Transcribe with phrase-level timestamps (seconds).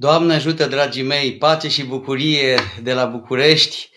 [0.00, 3.90] Doamne ajută, dragii mei, pace și bucurie de la București,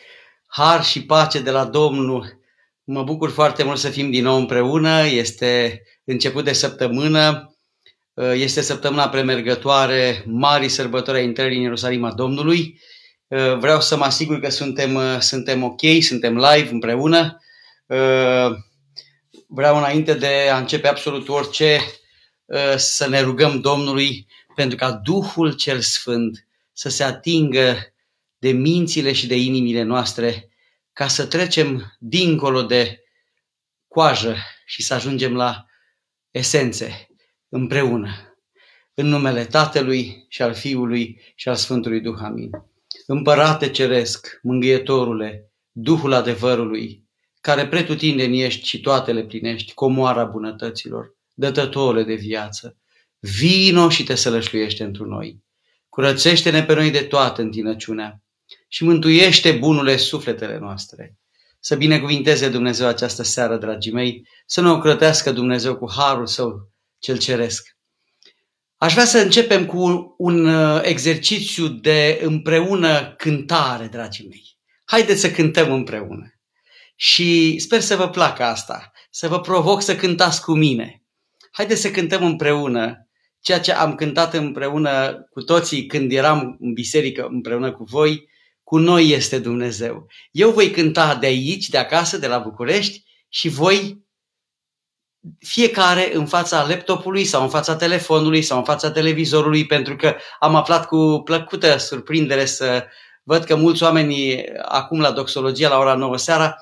[0.48, 2.40] har și pace de la Domnul.
[2.84, 7.56] Mă bucur foarte mult să fim din nou împreună, este început de săptămână,
[8.34, 12.80] este săptămâna premergătoare, mari sărbători a intrării în Ierusalima Domnului.
[13.60, 17.38] Vreau să mă asigur că suntem, suntem ok, suntem live împreună.
[19.48, 21.80] Vreau înainte de a începe absolut orice
[22.76, 27.94] să ne rugăm Domnului pentru ca Duhul cel Sfânt să se atingă
[28.38, 30.50] de mințile și de inimile noastre,
[30.94, 33.04] ca să trecem dincolo de
[33.88, 34.36] coajă
[34.66, 35.66] și să ajungem la
[36.32, 37.08] esențe
[37.50, 38.38] împreună.
[38.94, 42.18] În numele Tatălui și al Fiului și al Sfântului Duh.
[42.22, 42.50] Amin.
[43.08, 47.04] Împărate Ceresc, Mângâietorule, Duhul adevărului,
[47.42, 52.78] care pretutindeni ești și toate le plinești, comoara bunătăților, dătătorule de viață,
[53.26, 55.44] Vino și te sălășluiește într noi.
[55.90, 58.22] Curățește-ne pe noi de toată întinăciunea
[58.68, 61.18] și mântuiește bunule sufletele noastre.
[61.60, 67.18] Să binecuvinteze Dumnezeu această seară, dragii mei, să ne ocrătească Dumnezeu cu harul său cel
[67.18, 67.68] ceresc.
[68.78, 74.58] Aș vrea să începem cu un uh, exercițiu de împreună cântare, dragii mei.
[74.86, 76.34] Haideți să cântăm împreună.
[76.96, 81.04] Și sper să vă placă asta, să vă provoc să cântați cu mine.
[81.52, 83.08] Haideți să cântăm împreună
[83.44, 88.30] ceea ce am cântat împreună cu toții când eram în biserică împreună cu voi,
[88.64, 90.08] cu noi este Dumnezeu.
[90.32, 94.02] Eu voi cânta de aici, de acasă, de la București și voi
[95.40, 100.56] fiecare în fața laptopului sau în fața telefonului sau în fața televizorului, pentru că am
[100.56, 102.86] aflat cu plăcută surprindere să
[103.24, 106.56] văd că mulți oameni acum la doxologia la ora 9 seara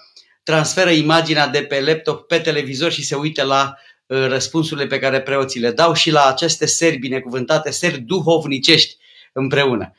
[0.44, 5.22] transferă imaginea de pe laptop pe televizor și se uită la Uh, răspunsurile pe care
[5.22, 8.98] preoții le dau și la aceste seri binecuvântate, seri duhovnicești
[9.34, 9.96] împreună.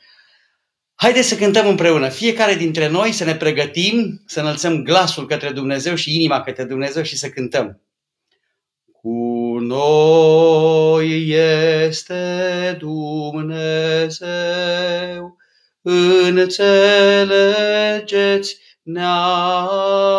[0.95, 5.95] Haideți să cântăm împreună, fiecare dintre noi să ne pregătim, să înălțăm glasul către Dumnezeu
[5.95, 7.81] și inima către Dumnezeu și să cântăm.
[8.91, 14.27] Cu noi este Dumnezeu,
[15.81, 16.97] înțelegeți
[18.81, 20.15] neamuri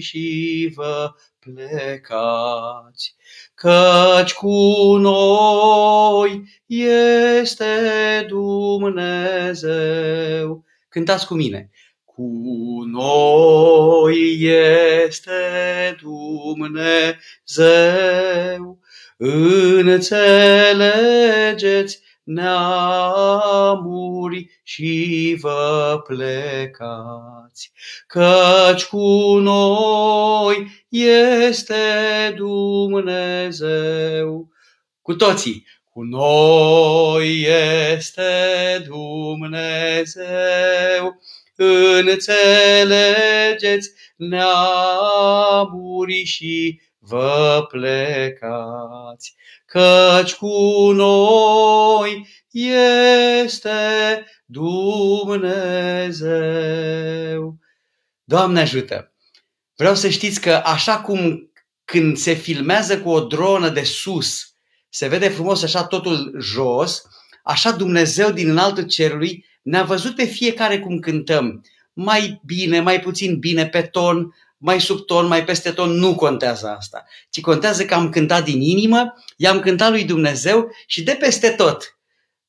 [0.00, 1.12] și vă
[1.54, 3.16] plecați,
[3.54, 7.64] căci cu noi este
[8.28, 9.64] Dumnezeu.
[10.88, 11.70] Cântați cu mine.
[12.04, 12.22] Cu
[12.86, 17.18] noi este Dumnezeu,
[19.16, 20.96] înțelegeți
[22.28, 23.80] neamuri
[24.62, 27.72] și vă plecați,
[28.06, 31.74] căci cu noi este
[32.36, 33.68] Dumnezeu.
[35.02, 37.46] Cu toții, cu noi
[37.96, 38.22] este
[38.86, 40.26] Dumnezeu,
[42.10, 45.44] înțelegeți neamuri
[46.24, 49.34] și vă plecați
[49.66, 53.70] căci cu noi este
[54.46, 55.48] Dumnezeu.
[58.24, 59.12] Doamne ajută!
[59.76, 61.50] Vreau să știți că așa cum
[61.84, 64.52] când se filmează cu o dronă de sus,
[64.88, 67.02] se vede frumos așa totul jos,
[67.44, 71.64] așa Dumnezeu din înaltul cerului ne-a văzut pe fiecare cum cântăm.
[71.92, 76.74] Mai bine, mai puțin bine, pe ton, mai sub ton, mai peste ton, nu contează
[76.78, 77.04] asta.
[77.30, 81.98] Ci contează că am cântat din inimă, i-am cântat lui Dumnezeu și de peste tot,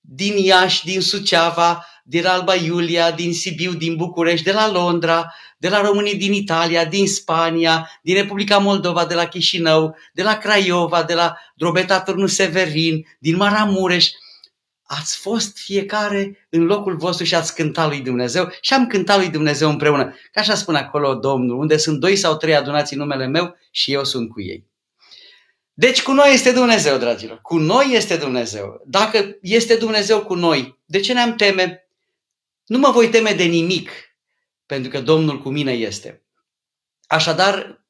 [0.01, 5.69] din Iași, din Suceava, din Alba Iulia, din Sibiu, din București, de la Londra, de
[5.69, 11.03] la românii din Italia, din Spania, din Republica Moldova, de la Chișinău, de la Craiova,
[11.03, 14.07] de la Drobeta Turnu Severin, din Maramureș,
[14.91, 19.29] ați fost fiecare în locul vostru și ați cântat lui Dumnezeu și am cântat lui
[19.29, 20.15] Dumnezeu împreună.
[20.31, 23.93] Ca așa spune acolo Domnul, unde sunt doi sau trei adunați în numele meu și
[23.93, 24.67] eu sunt cu ei.
[25.73, 27.39] Deci cu noi este Dumnezeu, dragilor.
[27.41, 28.81] Cu noi este Dumnezeu.
[28.85, 31.87] Dacă este Dumnezeu cu noi, de ce ne-am teme?
[32.65, 33.91] Nu mă voi teme de nimic,
[34.65, 36.23] pentru că Domnul cu mine este.
[37.07, 37.83] Așadar,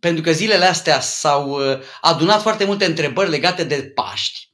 [0.00, 4.47] pentru că zilele astea s-au uh, adunat foarte multe întrebări legate de Paști,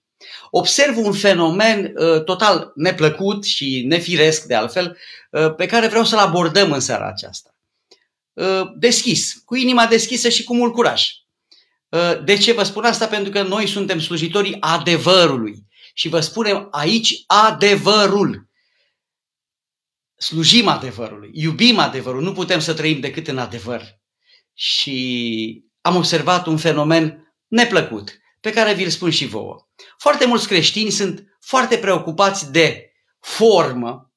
[0.57, 4.99] observ un fenomen uh, total neplăcut și nefiresc de altfel,
[5.31, 7.55] uh, pe care vreau să-l abordăm în seara aceasta.
[8.33, 11.03] Uh, deschis, cu inima deschisă și cu mult curaj.
[11.89, 13.07] Uh, de ce vă spun asta?
[13.07, 18.49] Pentru că noi suntem slujitorii adevărului și vă spunem aici adevărul.
[20.17, 23.83] Slujim adevărului, iubim adevărul, nu putem să trăim decât în adevăr.
[24.55, 29.67] Și am observat un fenomen neplăcut pe care vi-l spun și vouă.
[29.99, 34.13] Foarte mulți creștini sunt foarte preocupați de formă.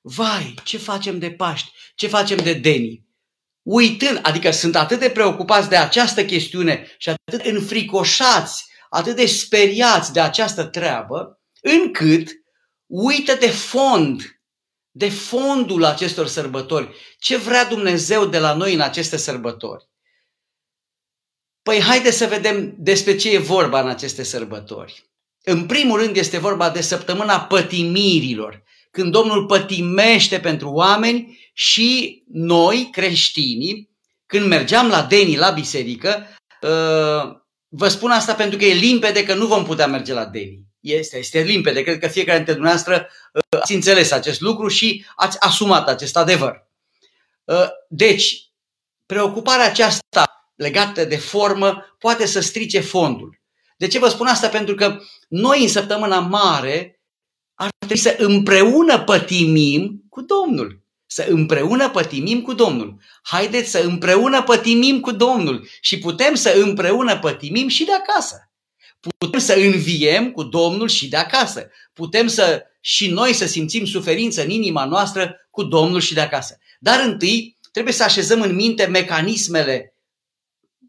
[0.00, 1.72] Vai, ce facem de Paști?
[1.94, 3.06] Ce facem de Deni?
[3.62, 10.12] Uitând, adică sunt atât de preocupați de această chestiune și atât înfricoșați, atât de speriați
[10.12, 12.28] de această treabă, încât
[12.86, 14.40] uită de fond,
[14.90, 16.96] de fondul acestor sărbători.
[17.18, 19.88] Ce vrea Dumnezeu de la noi în aceste sărbători?
[21.66, 25.10] Păi haide să vedem despre ce e vorba în aceste sărbători.
[25.42, 32.88] În primul rând este vorba de săptămâna pătimirilor, când Domnul pătimește pentru oameni și noi,
[32.92, 33.90] creștinii,
[34.26, 36.26] când mergeam la Deni, la biserică,
[36.60, 37.36] uh,
[37.68, 40.66] vă spun asta pentru că e limpede că nu vom putea merge la Deni.
[40.80, 41.82] Este, este limpede.
[41.82, 46.66] Cred că fiecare dintre dumneavoastră uh, ați înțeles acest lucru și ați asumat acest adevăr.
[47.44, 48.50] Uh, deci,
[49.06, 53.40] preocuparea aceasta legată de formă poate să strice fondul.
[53.76, 54.48] De ce vă spun asta?
[54.48, 54.98] Pentru că
[55.28, 57.00] noi în săptămâna mare
[57.54, 60.84] ar trebui să împreună pătimim cu Domnul.
[61.06, 63.00] Să împreună pătimim cu Domnul.
[63.22, 68.50] Haideți să împreună pătimim cu Domnul și putem să împreună pătimim și de acasă.
[69.18, 71.70] Putem să înviem cu Domnul și de acasă.
[71.92, 76.58] Putem să și noi să simțim suferință în inima noastră cu Domnul și de acasă.
[76.80, 79.95] Dar întâi trebuie să așezăm în minte mecanismele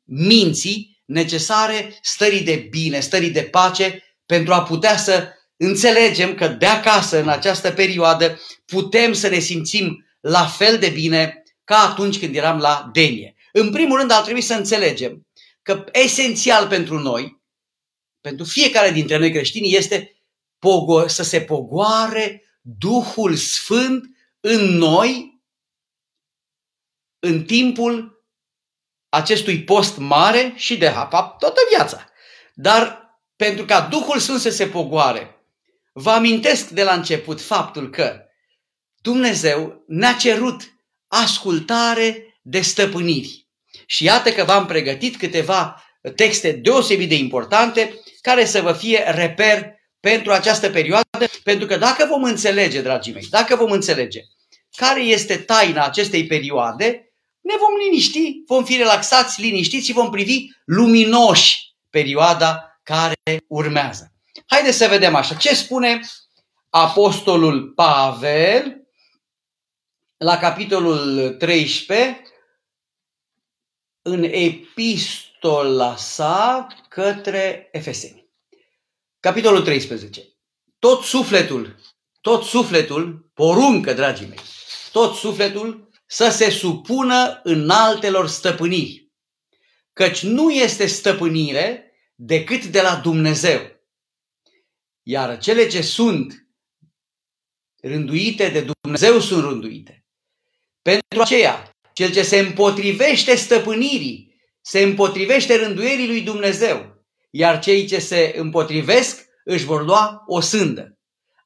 [0.08, 6.66] minții necesare stării de bine, stării de pace, pentru a putea să înțelegem că de
[6.66, 12.36] acasă, în această perioadă, putem să ne simțim la fel de bine ca atunci când
[12.36, 13.36] eram la denie.
[13.52, 15.28] În primul rând, ar trebui să înțelegem
[15.62, 17.42] că esențial pentru noi,
[18.22, 20.12] pentru fiecare dintre noi creștini, este
[21.08, 24.06] să se pogoare Duhul Sfânt
[24.40, 25.42] în noi
[27.20, 28.17] în timpul
[29.10, 32.06] acestui post mare și de fapt toată viața.
[32.54, 35.36] Dar pentru ca Duhul Sfânt să se pogoare,
[35.94, 38.22] vă amintesc de la început faptul că
[39.02, 40.62] Dumnezeu ne-a cerut
[41.08, 43.48] ascultare de stăpâniri.
[43.86, 45.84] Și iată că v-am pregătit câteva
[46.16, 52.06] texte deosebit de importante care să vă fie reper pentru această perioadă, pentru că dacă
[52.10, 54.20] vom înțelege, dragii mei, dacă vom înțelege
[54.76, 57.07] care este taina acestei perioade,
[57.48, 64.12] ne vom liniști, vom fi relaxați, liniștiți și vom privi luminoși perioada care urmează.
[64.46, 65.36] Haideți să vedem așa.
[65.36, 66.00] Ce spune
[66.70, 68.88] Apostolul Pavel
[70.18, 72.22] la capitolul 13
[74.02, 78.30] în epistola sa către Efeseni.
[79.20, 80.24] Capitolul 13.
[80.80, 81.76] Tot sufletul,
[82.22, 84.40] tot sufletul, poruncă, dragii mei,
[84.92, 89.12] tot sufletul să se supună în altelor stăpâniri.
[89.94, 93.62] Căci nu este stăpânire decât de la Dumnezeu.
[95.04, 96.48] Iar cele ce sunt
[97.82, 100.06] rânduite de Dumnezeu sunt rânduite.
[100.82, 108.00] Pentru aceea, cel ce se împotrivește stăpânirii, se împotrivește rânduierii lui Dumnezeu, iar cei ce
[108.00, 110.98] se împotrivesc își vor lua o sândă.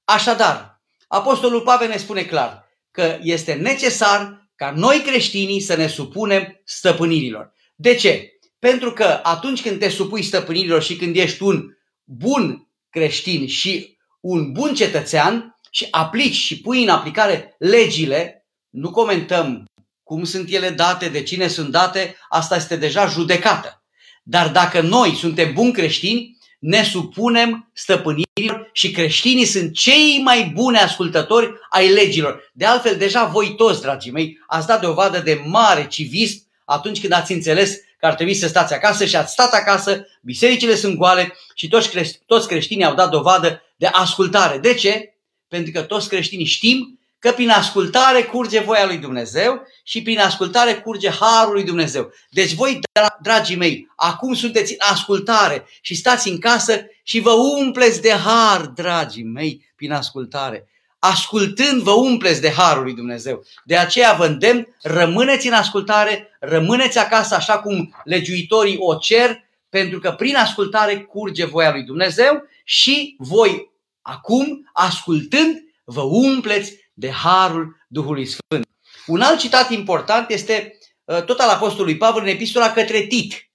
[0.03, 6.61] Așadar, Apostolul Pavel ne spune clar că este necesar ca noi creștinii să ne supunem
[6.63, 7.53] stăpânirilor.
[7.75, 8.29] De ce?
[8.59, 11.65] Pentru că atunci când te supui stăpânirilor și când ești un
[12.03, 19.65] bun creștin și un bun cetățean și aplici și pui în aplicare legile, nu comentăm
[20.03, 23.83] cum sunt ele date, de cine sunt date, asta este deja judecată.
[24.24, 30.77] Dar dacă noi suntem buni creștini, ne supunem stăpânirilor și creștinii sunt cei mai buni
[30.77, 32.51] ascultători ai legilor.
[32.53, 37.13] De altfel, deja voi toți, dragii mei, ați dat dovadă de mare civism atunci când
[37.13, 41.38] ați înțeles că ar trebui să stați acasă și ați stat acasă, bisericile sunt goale
[41.56, 44.58] și toți, creș- toți creștinii au dat dovadă de ascultare.
[44.58, 45.13] De ce?
[45.48, 50.73] Pentru că toți creștinii știm că prin ascultare curge voia lui Dumnezeu și prin ascultare
[50.73, 52.11] curge harul lui Dumnezeu.
[52.29, 52.79] Deci voi,
[53.21, 58.61] dragii mei, acum sunteți în ascultare și stați în casă și vă umpleți de har,
[58.65, 60.67] dragii mei, prin ascultare.
[60.99, 63.43] Ascultând vă umpleți de harul lui Dumnezeu.
[63.63, 69.99] De aceea vă îndemn, rămâneți în ascultare, rămâneți acasă așa cum legiuitorii o cer, pentru
[69.99, 77.86] că prin ascultare curge voia lui Dumnezeu și voi acum, ascultând, vă umpleți de harul
[77.88, 78.65] Duhului Sfânt.
[79.05, 83.51] Un alt citat important este uh, tot al Apostolului Pavel în epistola către Tit.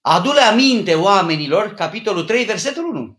[0.00, 3.18] Adu-le aminte oamenilor, capitolul 3, versetul 1.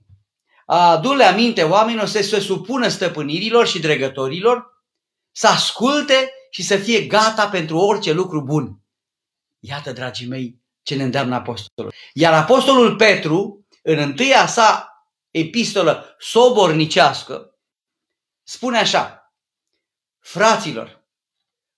[0.65, 4.83] Adu-le aminte oamenilor să se supună stăpânirilor și dregătorilor,
[5.31, 8.79] să asculte și să fie gata pentru orice lucru bun.
[9.59, 11.93] Iată, dragii mei, ce ne îndeamnă apostolul.
[12.13, 14.89] Iar apostolul Petru, în întâia sa
[15.31, 17.54] epistolă sobornicească,
[18.45, 19.33] spune așa,
[20.19, 21.03] fraților,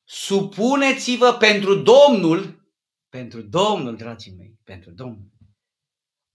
[0.04, 2.66] supuneți-vă pentru Domnul,
[3.10, 5.32] pentru Domnul, dragii mei, pentru Domnul,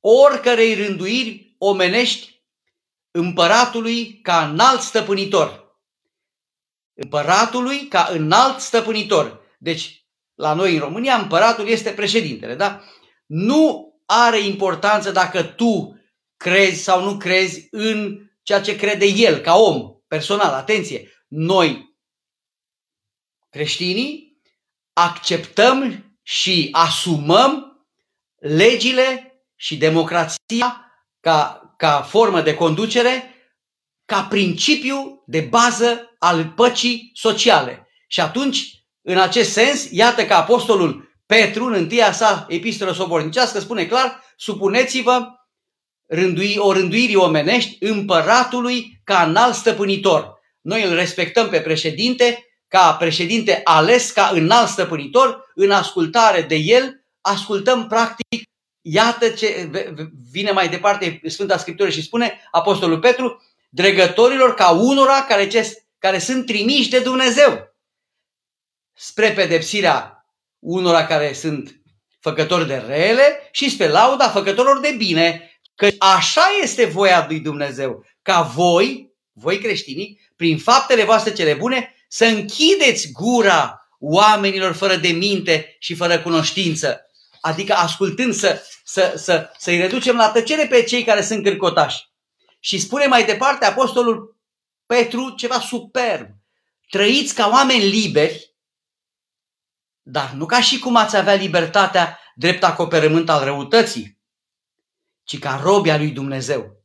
[0.00, 2.42] oricărei rânduiri omenești
[3.10, 5.60] împăratului ca înalt stăpânitor.
[6.94, 9.40] Împăratului ca înalt stăpânitor.
[9.58, 12.82] Deci, la noi în România, împăratul este președintele, da?
[13.26, 16.00] Nu are importanță dacă tu
[16.36, 20.52] crezi sau nu crezi în ceea ce crede el ca om personal.
[20.52, 21.10] Atenție!
[21.28, 21.96] Noi,
[23.50, 24.40] creștinii,
[24.92, 27.76] acceptăm și asumăm
[28.38, 33.34] legile și democrația ca, ca formă de conducere,
[34.04, 37.88] ca principiu de bază al păcii sociale.
[38.08, 43.86] Și atunci, în acest sens, iată că apostolul Petru, în întâia sa epistolă sobornicească, spune
[43.86, 45.26] clar, supuneți-vă
[46.08, 50.40] rândui, o rânduirii omenești împăratului ca înalt stăpânitor.
[50.60, 57.04] Noi îl respectăm pe președinte ca președinte ales, ca înalt stăpânitor, în ascultare de el,
[57.20, 58.42] ascultăm practic,
[58.80, 59.70] iată ce
[60.30, 66.18] vine mai departe Sfânta Scriptură și spune Apostolul Petru, dregătorilor ca unora care, ce, care
[66.18, 67.74] sunt trimiși de Dumnezeu
[68.94, 70.26] spre pedepsirea
[70.58, 71.80] unora care sunt
[72.20, 78.04] făcători de rele și spre lauda făcătorilor de bine, Că așa este voia lui Dumnezeu,
[78.22, 85.08] ca voi, voi creștinii, prin faptele voastre cele bune, să închideți gura oamenilor fără de
[85.08, 87.00] minte și fără cunoștință.
[87.40, 92.10] Adică ascultând să, să, să, să-i reducem la tăcere pe cei care sunt cârcotași.
[92.60, 94.36] Și spune mai departe Apostolul
[94.86, 96.28] Petru ceva superb.
[96.88, 98.54] Trăiți ca oameni liberi,
[100.02, 104.18] dar nu ca și cum ați avea libertatea drept acoperământ al răutății,
[105.24, 106.81] ci ca robi al lui Dumnezeu.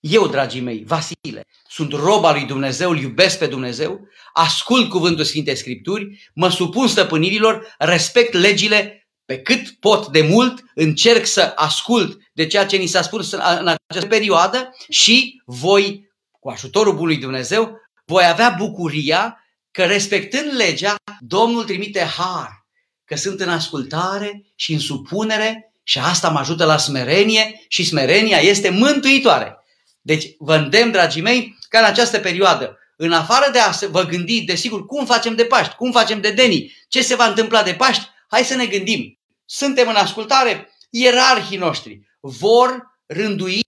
[0.00, 5.24] Eu, dragii mei, Vasile, sunt rob al lui Dumnezeu, îl iubesc pe Dumnezeu, ascult cuvântul
[5.24, 12.20] Sfintei Scripturi, mă supun stăpânirilor, respect legile pe cât pot de mult, încerc să ascult
[12.32, 13.40] de ceea ce ni s-a spus în
[13.88, 21.64] această perioadă și voi, cu ajutorul Bunului Dumnezeu, voi avea bucuria că respectând legea, Domnul
[21.64, 22.66] trimite har,
[23.04, 28.38] că sunt în ascultare și în supunere și asta mă ajută la smerenie și smerenia
[28.38, 29.59] este mântuitoare.
[30.00, 34.40] Deci vă îndemn, dragii mei, ca în această perioadă, în afară de a vă gândi,
[34.40, 38.08] desigur, cum facem de Paști, cum facem de Deni, ce se va întâmpla de Paști,
[38.28, 39.18] hai să ne gândim.
[39.44, 43.60] Suntem în ascultare, ierarhii noștri vor rândui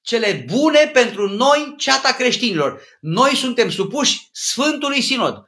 [0.00, 2.82] cele bune pentru noi, ceata creștinilor.
[3.00, 5.42] Noi suntem supuși Sfântului Sinod.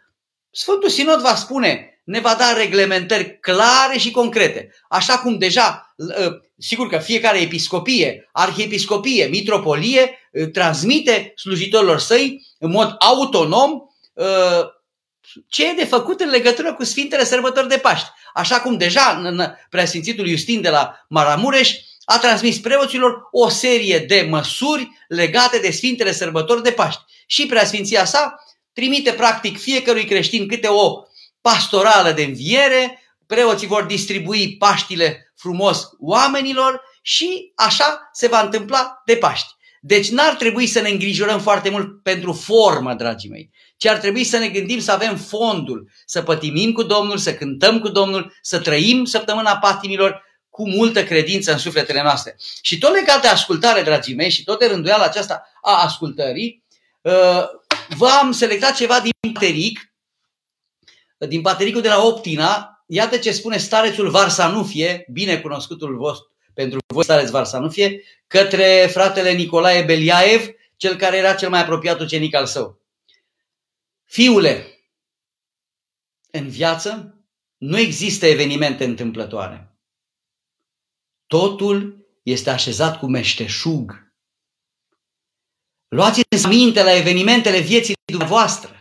[0.50, 4.74] Sfântul Sinod va spune ne va da reglementări clare și concrete.
[4.88, 12.70] Așa cum deja, ă, sigur că fiecare episcopie, arhiepiscopie, mitropolie ă, transmite slujitorilor săi în
[12.70, 13.70] mod autonom
[14.16, 14.26] ă,
[15.48, 18.08] ce e de făcut în legătură cu Sfintele Sărbători de Paști.
[18.34, 21.70] Așa cum deja în preasfințitul Justin de la Maramureș
[22.04, 27.02] a transmis preoților o serie de măsuri legate de Sfintele Sărbători de Paști.
[27.26, 31.04] Și preasfinția sa trimite practic fiecărui creștin câte o
[31.40, 39.16] pastorală de înviere, preoții vor distribui Paștile frumos oamenilor și așa se va întâmpla de
[39.16, 39.58] Paști.
[39.80, 44.24] Deci n-ar trebui să ne îngrijorăm foarte mult pentru formă, dragii mei, ci ar trebui
[44.24, 48.58] să ne gândim să avem fondul, să pătimim cu Domnul, să cântăm cu Domnul, să
[48.58, 52.36] trăim săptămâna patimilor cu multă credință în sufletele noastre.
[52.62, 56.64] Și tot legat de ascultare, dragii mei, și tot de rânduiala aceasta a ascultării,
[57.00, 57.44] uh,
[57.96, 59.89] v-am selectat ceva din Teric,
[61.26, 67.04] din Patericul de la Optina, iată ce spune starețul Varsanufie, bine cunoscutul vostru pentru voi
[67.04, 72.80] stareț Varsanufie, către fratele Nicolae Beliaev, cel care era cel mai apropiat ucenic al său.
[74.04, 74.80] Fiule,
[76.30, 77.14] în viață
[77.56, 79.74] nu există evenimente întâmplătoare.
[81.26, 84.12] Totul este așezat cu meșteșug.
[85.88, 88.79] Luați-ți minte la evenimentele vieții dumneavoastră.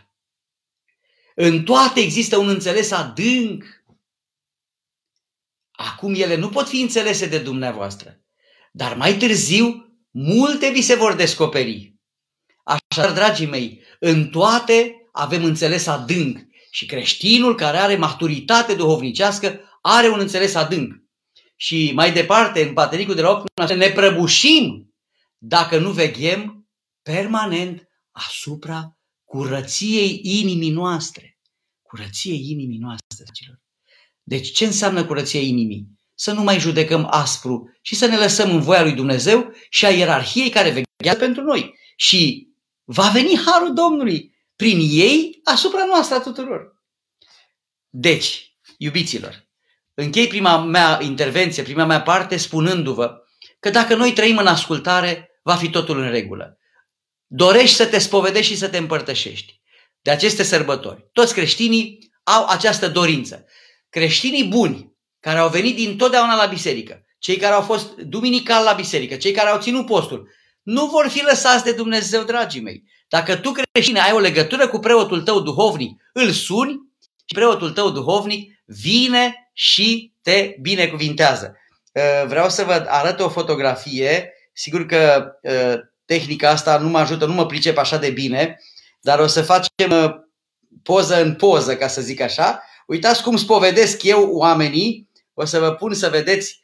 [1.42, 3.64] În toate există un înțeles adânc.
[5.70, 8.20] Acum ele nu pot fi înțelese de dumneavoastră,
[8.72, 11.94] dar mai târziu multe vi se vor descoperi.
[12.64, 16.38] Așa, dragii mei, în toate avem înțeles adânc
[16.70, 20.94] și creștinul care are maturitate duhovnicească are un înțeles adânc.
[21.56, 24.94] Și mai departe, în Patericul de la 8, ne prăbușim
[25.38, 26.68] dacă nu veghem
[27.02, 28.94] permanent asupra
[29.24, 31.29] curăției inimii noastre.
[31.90, 33.60] Curăției inimii noastre, dragilor.
[34.22, 36.00] Deci ce înseamnă curăția inimii?
[36.20, 39.90] să nu mai judecăm aspru și să ne lăsăm în voia lui Dumnezeu și a
[39.90, 41.78] ierarhiei care veghează pentru noi.
[41.96, 42.48] Și
[42.84, 46.82] va veni harul Domnului prin ei asupra noastră a tuturor.
[47.88, 49.48] Deci, iubiților,
[49.94, 53.16] închei prima mea intervenție, prima mea parte spunându-vă
[53.60, 56.58] că dacă noi trăim în ascultare, va fi totul în regulă.
[57.26, 59.59] Dorești să te spovedești și să te împărtășești
[60.02, 61.08] de aceste sărbători.
[61.12, 63.44] Toți creștinii au această dorință.
[63.88, 68.72] Creștinii buni, care au venit din totdeauna la biserică, cei care au fost duminical la
[68.72, 70.28] biserică, cei care au ținut postul,
[70.62, 72.82] nu vor fi lăsați de Dumnezeu, dragii mei.
[73.08, 76.72] Dacă tu creștine ai o legătură cu preotul tău duhovnic, îl suni
[77.24, 81.56] și preotul tău duhovnic vine și te binecuvintează.
[81.92, 84.32] Uh, vreau să vă arăt o fotografie.
[84.52, 88.60] Sigur că uh, tehnica asta nu mă ajută, nu mă pricep așa de bine,
[89.00, 90.14] dar o să facem uh,
[90.82, 92.62] poză în poză, ca să zic așa.
[92.86, 95.08] Uitați cum spovedesc eu oamenii.
[95.34, 96.58] O să vă pun să vedeți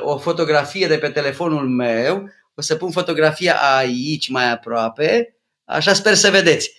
[0.00, 2.28] o fotografie de pe telefonul meu.
[2.54, 5.36] O să pun fotografia aici mai aproape.
[5.64, 6.72] Așa sper să vedeți.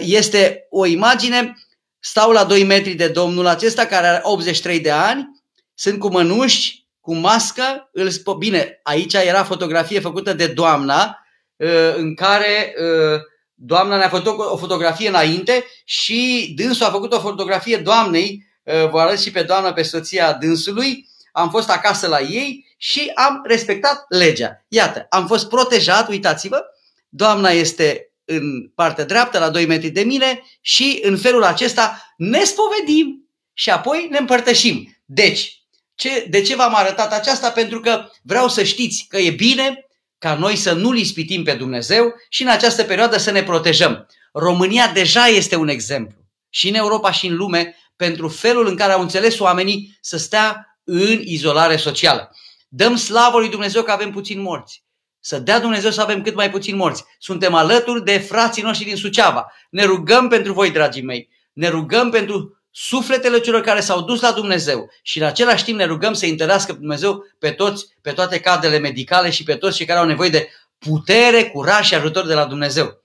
[0.00, 1.56] Este o imagine,
[1.98, 5.42] stau la 2 metri de domnul acesta care are 83 de ani,
[5.74, 11.18] sunt cu mănuși, cu mască, îl spo- bine, aici era fotografie făcută de doamna,
[11.56, 13.20] uh, în care uh,
[13.62, 19.00] doamna ne-a făcut o fotografie înainte și dânsul a făcut o fotografie doamnei, uh, vă
[19.00, 24.04] arăt și pe doamna, pe soția dânsului, am fost acasă la ei și am respectat
[24.08, 24.64] legea.
[24.68, 26.62] Iată, am fost protejat, uitați-vă,
[27.08, 32.44] doamna este în partea dreaptă, la 2 metri de mine și în felul acesta ne
[32.44, 35.02] spovedim și apoi ne împărtășim.
[35.04, 35.62] Deci,
[35.94, 37.50] ce, de ce v-am arătat aceasta?
[37.50, 39.89] Pentru că vreau să știți că e bine
[40.20, 44.06] ca noi să nu-L ispitim pe Dumnezeu și în această perioadă să ne protejăm.
[44.32, 46.16] România deja este un exemplu
[46.48, 50.78] și în Europa și în lume pentru felul în care au înțeles oamenii să stea
[50.84, 52.30] în izolare socială.
[52.68, 54.84] Dăm slavă lui Dumnezeu că avem puțini morți.
[55.20, 57.04] Să dea Dumnezeu să avem cât mai puțini morți.
[57.18, 59.52] Suntem alături de frații noștri din Suceava.
[59.70, 61.28] Ne rugăm pentru voi, dragii mei.
[61.52, 65.84] Ne rugăm pentru sufletele celor care s-au dus la Dumnezeu și în același timp ne
[65.84, 69.98] rugăm să întărească Dumnezeu pe toți, pe toate cadrele medicale și pe toți cei care
[69.98, 73.02] au nevoie de putere, curaj și ajutor de la Dumnezeu.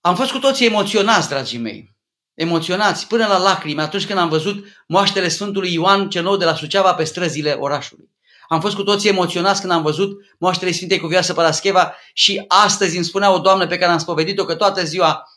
[0.00, 1.94] Am fost cu toții emoționați, dragii mei.
[2.34, 6.54] Emoționați până la lacrimi atunci când am văzut moaștele Sfântului Ioan cel nou de la
[6.54, 8.10] Suceava pe străzile orașului.
[8.48, 13.04] Am fost cu toții emoționați când am văzut moaștele Sfintei Cuvioasă Parascheva și astăzi îmi
[13.04, 15.28] spunea o doamnă pe care am spovedit-o că toată ziua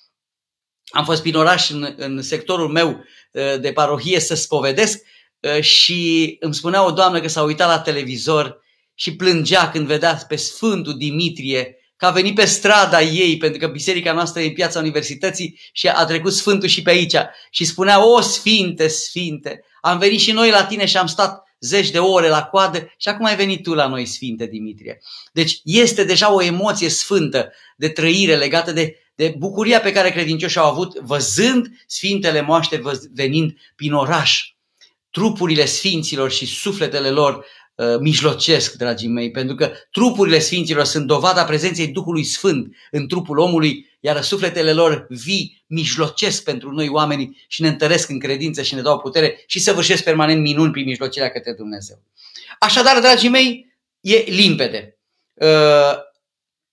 [0.89, 2.89] am fost prin oraș în, în sectorul meu
[3.32, 4.99] uh, de parohie să spovedesc
[5.39, 8.60] uh, și îmi spunea o doamnă că s-a uitat la televizor
[8.93, 13.67] și plângea când vedea pe Sfântul Dimitrie că a venit pe strada ei, pentru că
[13.67, 17.15] biserica noastră e în piața universității și a trecut Sfântul și pe aici.
[17.49, 21.89] Și spunea, o Sfinte, Sfinte, am venit și noi la tine și am stat zeci
[21.89, 25.02] de ore la coadă și acum ai venit tu la noi, Sfinte Dimitrie.
[25.34, 30.60] Deci este deja o emoție sfântă de trăire legată de de bucuria pe care credincioșii
[30.60, 32.82] au avut văzând Sfintele Moaște
[33.13, 34.53] venind prin oraș.
[35.10, 41.43] Trupurile Sfinților și sufletele lor uh, mijlocesc, dragii mei, pentru că trupurile Sfinților sunt dovada
[41.43, 47.62] prezenței Duhului Sfânt în trupul omului, iar sufletele lor vii mijlocesc pentru noi oamenii și
[47.62, 51.53] ne întăresc în credință și ne dau putere și săvârșesc permanent minuni prin mijlocirea către
[51.53, 52.01] Dumnezeu.
[52.60, 54.97] Așadar, dragii mei, e limpede.
[55.34, 55.93] Uh,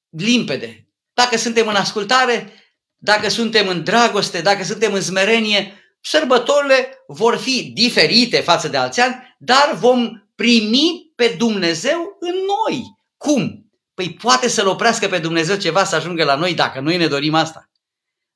[0.08, 0.85] limpede.
[1.16, 2.52] Dacă suntem în ascultare,
[2.96, 9.00] dacă suntem în dragoste, dacă suntem în smerenie, sărbătorile vor fi diferite față de alți
[9.00, 12.82] ani, dar vom primi pe Dumnezeu în noi.
[13.16, 13.70] Cum?
[13.94, 17.34] Păi poate să-L oprească pe Dumnezeu ceva să ajungă la noi dacă noi ne dorim
[17.34, 17.70] asta.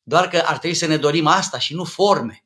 [0.02, 2.44] Doar că ar trebui să ne dorim asta și nu forme.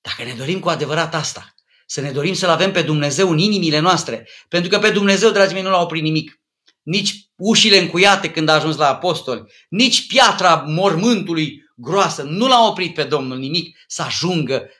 [0.00, 1.54] Dacă ne dorim cu adevărat asta,
[1.86, 5.54] să ne dorim să-L avem pe Dumnezeu în inimile noastre, pentru că pe Dumnezeu, dragii
[5.54, 6.41] mei, nu l-a oprit nimic
[6.82, 12.94] nici ușile încuiate când a ajuns la apostoli, nici piatra mormântului groasă, nu l-a oprit
[12.94, 13.78] pe Domnul nimic.
[13.86, 14.70] Să ajungă,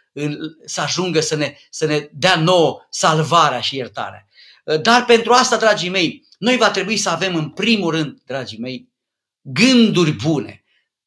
[0.64, 4.26] să ajungă să ne, să ne dea nouă salvarea și iertarea.
[4.82, 8.88] Dar pentru asta, dragii mei, noi va trebui să avem în primul rând, dragii mei,
[9.40, 10.64] gânduri bune,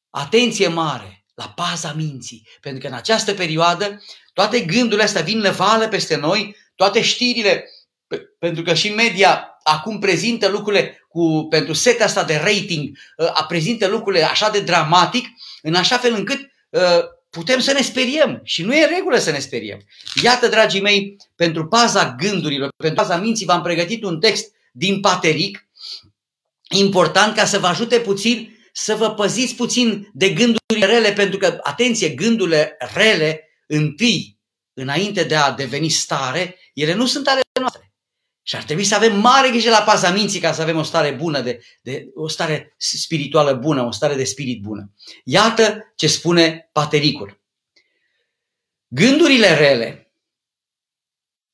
[0.10, 4.04] atenție mare la paza minții, pentru că în această perioadă
[4.34, 7.70] toate gândurile astea vin lăvală peste noi, toate știrile,
[8.40, 13.44] pentru că și media acum prezintă lucrurile cu, pentru setea asta de rating, uh, a
[13.44, 15.28] prezintă lucrurile așa de dramatic,
[15.62, 16.40] în așa fel încât
[16.70, 16.82] uh,
[17.30, 19.80] putem să ne speriem și nu e regulă să ne speriem.
[20.24, 25.68] Iată, dragii mei, pentru paza gândurilor, pentru paza minții, v-am pregătit un text din Pateric,
[26.70, 31.60] important ca să vă ajute puțin să vă păziți puțin de gândurile rele, pentru că,
[31.62, 34.40] atenție, gândurile rele întâi
[34.74, 37.45] înainte de a deveni stare, ele nu sunt ale noastre.
[38.48, 41.12] Și ar trebui să avem mare grijă la paza minții ca să avem o stare
[41.12, 44.92] bună, de, de, o stare spirituală bună, o stare de spirit bună.
[45.24, 47.42] Iată ce spune Patericul.
[48.88, 50.12] Gândurile rele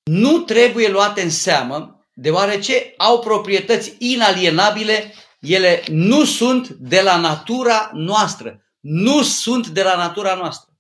[0.04, 7.92] nu trebuie luate în seamă, deoarece au proprietăți inalienabile, ele nu sunt de la natura
[7.94, 8.66] noastră.
[8.80, 10.74] Nu sunt de la natura noastră.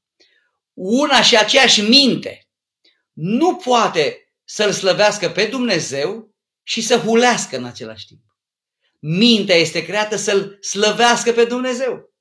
[0.73, 2.47] Una și aceeași minte
[3.13, 4.20] nu poate
[4.53, 8.21] să-L slăvească pe Dumnezeu și să hulească în același timp.
[8.99, 12.13] Mintea este creată să-L slăvească pe Dumnezeu.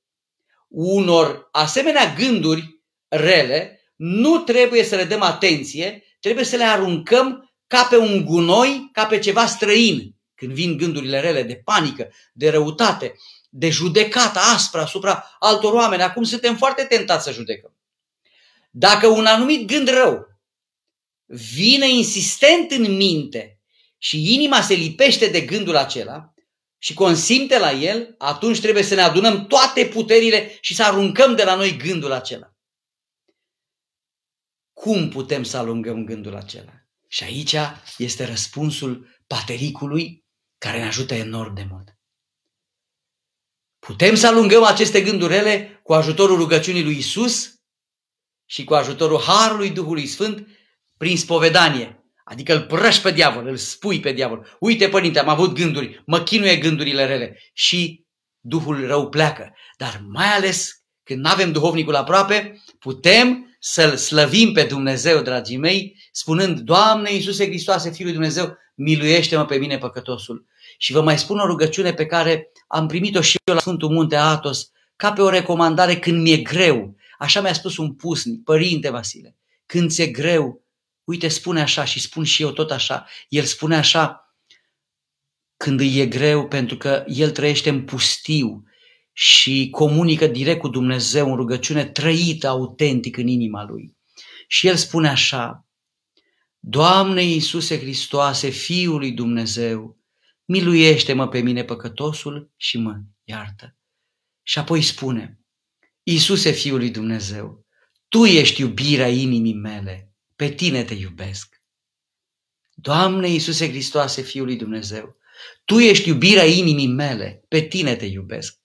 [0.67, 7.83] Unor asemenea gânduri rele nu trebuie să le dăm atenție, trebuie să le aruncăm ca
[7.83, 10.15] pe un gunoi, ca pe ceva străin.
[10.35, 13.13] Când vin gândurile rele de panică, de răutate,
[13.49, 16.01] de judecată aspră asupra altor oameni.
[16.01, 17.75] Acum suntem foarte tentați să judecăm.
[18.69, 20.30] Dacă un anumit gând rău
[21.31, 23.59] vine insistent în minte
[23.97, 26.33] și inima se lipește de gândul acela
[26.77, 31.43] și consimte la el, atunci trebuie să ne adunăm toate puterile și să aruncăm de
[31.43, 32.55] la noi gândul acela.
[34.73, 36.73] Cum putem să alungăm gândul acela?
[37.07, 37.55] Și aici
[37.97, 40.25] este răspunsul patericului
[40.57, 41.95] care ne ajută enorm de mult.
[43.79, 47.55] Putem să alungăm aceste gândurele cu ajutorul rugăciunii lui Isus
[48.45, 50.47] și cu ajutorul Harului Duhului Sfânt
[51.01, 52.03] prin spovedanie.
[52.23, 54.57] Adică îl prăși pe diavol, îl spui pe diavol.
[54.59, 57.37] Uite, părinte, am avut gânduri, mă chinuie gândurile rele.
[57.53, 58.05] Și
[58.39, 59.53] Duhul rău pleacă.
[59.77, 65.97] Dar mai ales când nu avem duhovnicul aproape, putem să-L slăvim pe Dumnezeu, dragii mei,
[66.11, 70.45] spunând, Doamne Iisuse Hristoase, Fiul lui Dumnezeu, miluiește-mă pe mine păcătosul.
[70.77, 74.15] Și vă mai spun o rugăciune pe care am primit-o și eu la Sfântul Munte
[74.15, 76.95] Atos, ca pe o recomandare când mi-e greu.
[77.19, 80.60] Așa mi-a spus un pusnic, Părinte Vasile, când ți-e greu,
[81.11, 83.07] uite, spune așa și spun și eu tot așa.
[83.29, 84.35] El spune așa
[85.57, 88.63] când îi e greu pentru că el trăiește în pustiu
[89.13, 93.97] și comunică direct cu Dumnezeu în rugăciune trăită, autentic în inima lui.
[94.47, 95.67] Și el spune așa,
[96.59, 99.99] Doamne Iisuse Hristoase, Fiul lui Dumnezeu,
[100.45, 103.75] miluiește-mă pe mine păcătosul și mă iartă.
[104.43, 105.39] Și apoi spune,
[106.03, 107.65] Iisuse Fiul lui Dumnezeu,
[108.07, 110.10] Tu ești iubirea inimii mele,
[110.41, 111.61] pe Tine te iubesc.
[112.73, 115.17] Doamne Iisuse Hristoase, Fiul lui Dumnezeu,
[115.65, 118.59] Tu ești iubirea inimii mele, pe Tine te iubesc.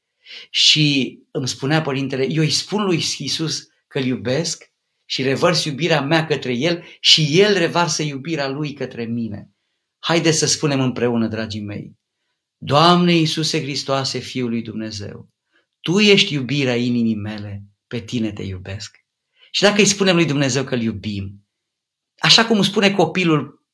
[0.51, 4.73] Și îmi spunea părintele, eu îi spun lui Iisus că îl iubesc
[5.05, 9.51] și revărs iubirea mea către el și el revarsă iubirea lui către mine.
[9.99, 11.99] Haideți să spunem împreună, dragii mei,
[12.57, 15.31] Doamne Iisuse Hristoase, Fiul lui Dumnezeu,
[15.81, 18.97] Tu ești iubirea inimii mele, pe Tine te iubesc.
[19.51, 21.46] Și dacă îi spunem lui Dumnezeu că îl iubim,
[22.19, 23.67] așa cum spune copilul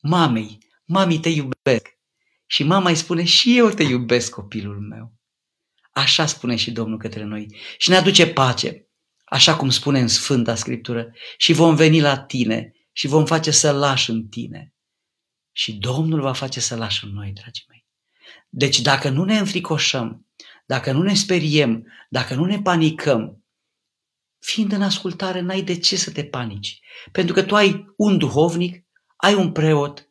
[0.00, 2.00] mamei, mami te iubesc,
[2.46, 5.14] și mama îi spune și eu te iubesc copilul meu.
[5.92, 8.88] Așa spune și Domnul către noi și ne aduce pace,
[9.24, 13.70] așa cum spune în Sfânta Scriptură, și vom veni la tine și vom face să
[13.70, 14.74] lași în tine.
[15.52, 17.86] Și Domnul va face să lași în noi, dragii mei.
[18.48, 20.26] Deci dacă nu ne înfricoșăm,
[20.66, 23.41] dacă nu ne speriem, dacă nu ne panicăm,
[24.42, 26.80] fiind în ascultare, n-ai de ce să te panici.
[27.12, 28.84] Pentru că tu ai un duhovnic,
[29.16, 30.08] ai un preot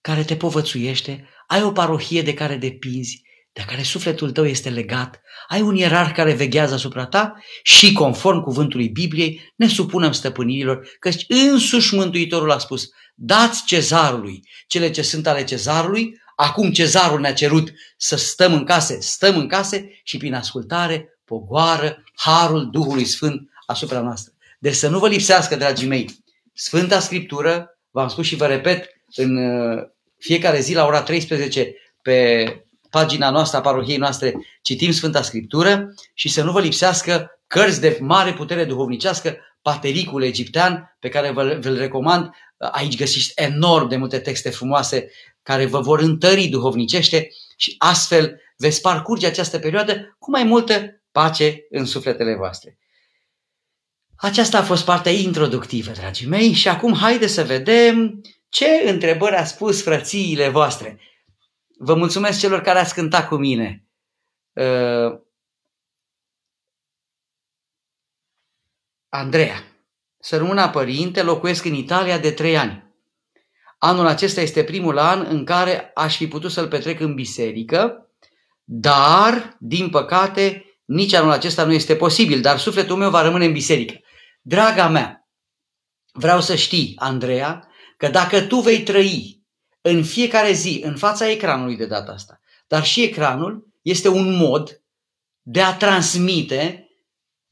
[0.00, 5.20] care te povățuiește, ai o parohie de care depinzi, de care sufletul tău este legat,
[5.48, 11.24] ai un ierarh care veghează asupra ta și, conform cuvântului Bibliei, ne supunem stăpânirilor, căci
[11.28, 17.72] însuși Mântuitorul a spus, dați cezarului cele ce sunt ale cezarului, acum cezarul ne-a cerut
[17.96, 24.00] să stăm în case, stăm în case și prin ascultare pogoară harul Duhului Sfânt asupra
[24.00, 24.32] noastră.
[24.58, 29.36] Deci să nu vă lipsească, dragii mei, Sfânta Scriptură, v-am spus și vă repet, în
[29.36, 29.82] uh,
[30.18, 32.46] fiecare zi la ora 13 pe
[32.90, 37.98] pagina noastră a parohiei noastre citim Sfânta Scriptură și să nu vă lipsească cărți de
[38.00, 42.30] mare putere duhovnicească, Patericul egiptean, pe care vă, vă recomand.
[42.58, 45.10] Aici găsiți enorm de multe texte frumoase
[45.42, 51.66] care vă vor întări duhovnicește și astfel veți parcurge această perioadă cu mai multă pace
[51.70, 52.78] în sufletele voastre.
[54.16, 59.44] Aceasta a fost partea introductivă, dragii mei, și acum haide să vedem ce întrebări a
[59.44, 61.00] spus frățiile voastre.
[61.78, 63.84] Vă mulțumesc celor care ați cântat cu mine.
[64.52, 65.20] Uh,
[69.08, 69.62] Andreea,
[70.18, 72.94] să rămână părinte, locuiesc în Italia de trei ani.
[73.78, 78.10] Anul acesta este primul an în care aș fi putut să-l petrec în biserică,
[78.64, 83.52] dar, din păcate, nici anul acesta nu este posibil, dar sufletul meu va rămâne în
[83.52, 84.00] biserică.
[84.42, 85.28] Draga mea,
[86.12, 89.42] vreau să știi, Andreea, că dacă tu vei trăi
[89.80, 94.82] în fiecare zi, în fața ecranului de data asta, dar și ecranul este un mod
[95.42, 96.88] de a transmite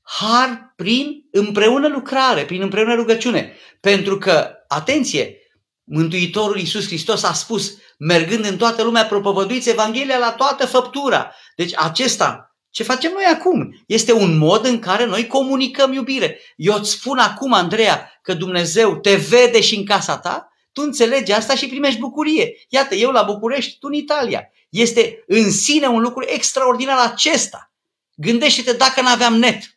[0.02, 3.56] har prin împreună lucrare, prin împreună rugăciune.
[3.80, 5.38] Pentru că, atenție,
[5.84, 11.34] Mântuitorul Iisus Hristos a spus, mergând în toată lumea, propovăduiți Evanghelia la toată făptura.
[11.56, 16.40] Deci acesta, ce facem noi acum, este un mod în care noi comunicăm iubire.
[16.56, 21.32] Eu îți spun acum, Andreea, că Dumnezeu te vede și în casa ta, tu înțelegi
[21.32, 22.66] asta și primești bucurie.
[22.68, 24.50] Iată, eu la București, tu în Italia.
[24.68, 27.72] Este în sine un lucru extraordinar acesta.
[28.14, 29.76] Gândește-te dacă nu aveam net,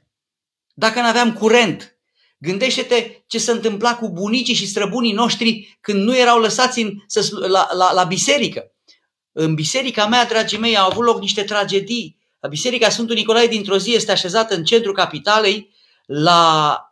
[0.73, 1.97] dacă nu aveam curent,
[2.37, 7.27] Gândește-te ce se întâmpla cu bunicii și străbunii noștri când nu erau lăsați în, să,
[7.47, 8.71] la, la, la biserică.
[9.31, 12.18] În biserica mea, dragii mei, au avut loc niște tragedii.
[12.39, 15.75] La biserica Sfântul Nicolae dintr-o zi este așezată în centrul capitalei
[16.05, 16.83] la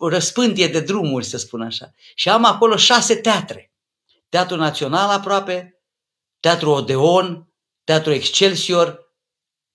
[0.00, 1.90] răspântie de drumuri, să spun așa.
[2.14, 3.72] Și am acolo șase teatre.
[4.28, 5.82] Teatrul Național aproape,
[6.40, 7.48] Teatrul Odeon,
[7.84, 8.98] Teatrul Excelsior,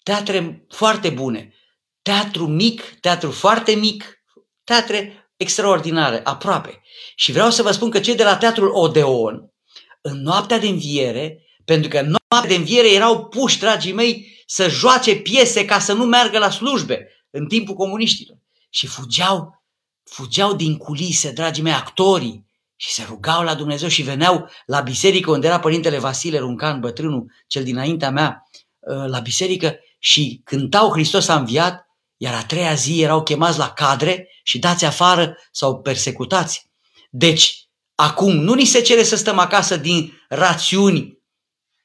[0.03, 1.53] teatre foarte bune.
[2.01, 4.23] Teatru mic, teatru foarte mic,
[4.63, 6.81] teatre extraordinare, aproape.
[7.15, 9.53] Și vreau să vă spun că cei de la Teatrul Odeon,
[10.01, 14.69] în noaptea de înviere, pentru că în noaptea de înviere erau puși, dragii mei, să
[14.69, 18.37] joace piese ca să nu meargă la slujbe în timpul comuniștilor.
[18.69, 19.63] Și fugeau,
[20.03, 25.31] fugeau din culise, dragii mei, actorii, și se rugau la Dumnezeu și veneau la biserică
[25.31, 28.49] unde era Părintele Vasile Runcan, bătrânul, cel dinaintea mea,
[28.89, 33.71] ă, la biserică și cântau Hristos a înviat, iar a treia zi erau chemați la
[33.71, 36.69] cadre și dați afară sau persecutați.
[37.09, 41.19] Deci, acum nu ni se cere să stăm acasă din rațiuni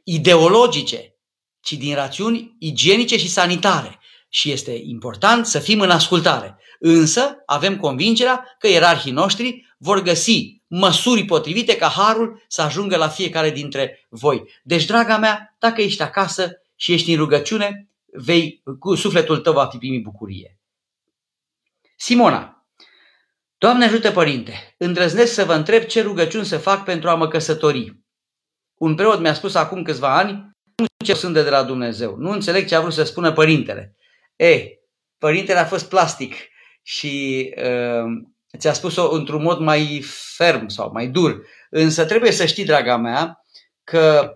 [0.04, 1.13] ideologice,
[1.64, 3.98] ci din rațiuni igienice și sanitare.
[4.28, 6.58] Și este important să fim în ascultare.
[6.78, 13.08] Însă avem convingerea că ierarhii noștri vor găsi măsuri potrivite ca harul să ajungă la
[13.08, 14.42] fiecare dintre voi.
[14.62, 19.66] Deci, draga mea, dacă ești acasă și ești în rugăciune, vei, cu sufletul tău va
[19.66, 20.58] fi primit bucurie.
[21.96, 22.66] Simona,
[23.58, 27.98] Doamne ajută, Părinte, îndrăznesc să vă întreb ce rugăciuni să fac pentru a mă căsători.
[28.74, 32.66] Un preot mi-a spus acum câțiva ani, nu ce sunt de la Dumnezeu, nu înțeleg
[32.66, 33.96] ce a vrut să spună Părintele.
[34.36, 34.68] E,
[35.18, 36.34] Părintele a fost plastic
[36.82, 38.04] și uh,
[38.58, 40.04] ți-a spus-o într-un mod mai
[40.36, 41.46] ferm sau mai dur.
[41.70, 43.44] Însă trebuie să știi, draga mea,
[43.84, 44.32] că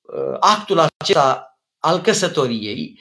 [0.00, 3.00] uh, actul acesta al căsătoriei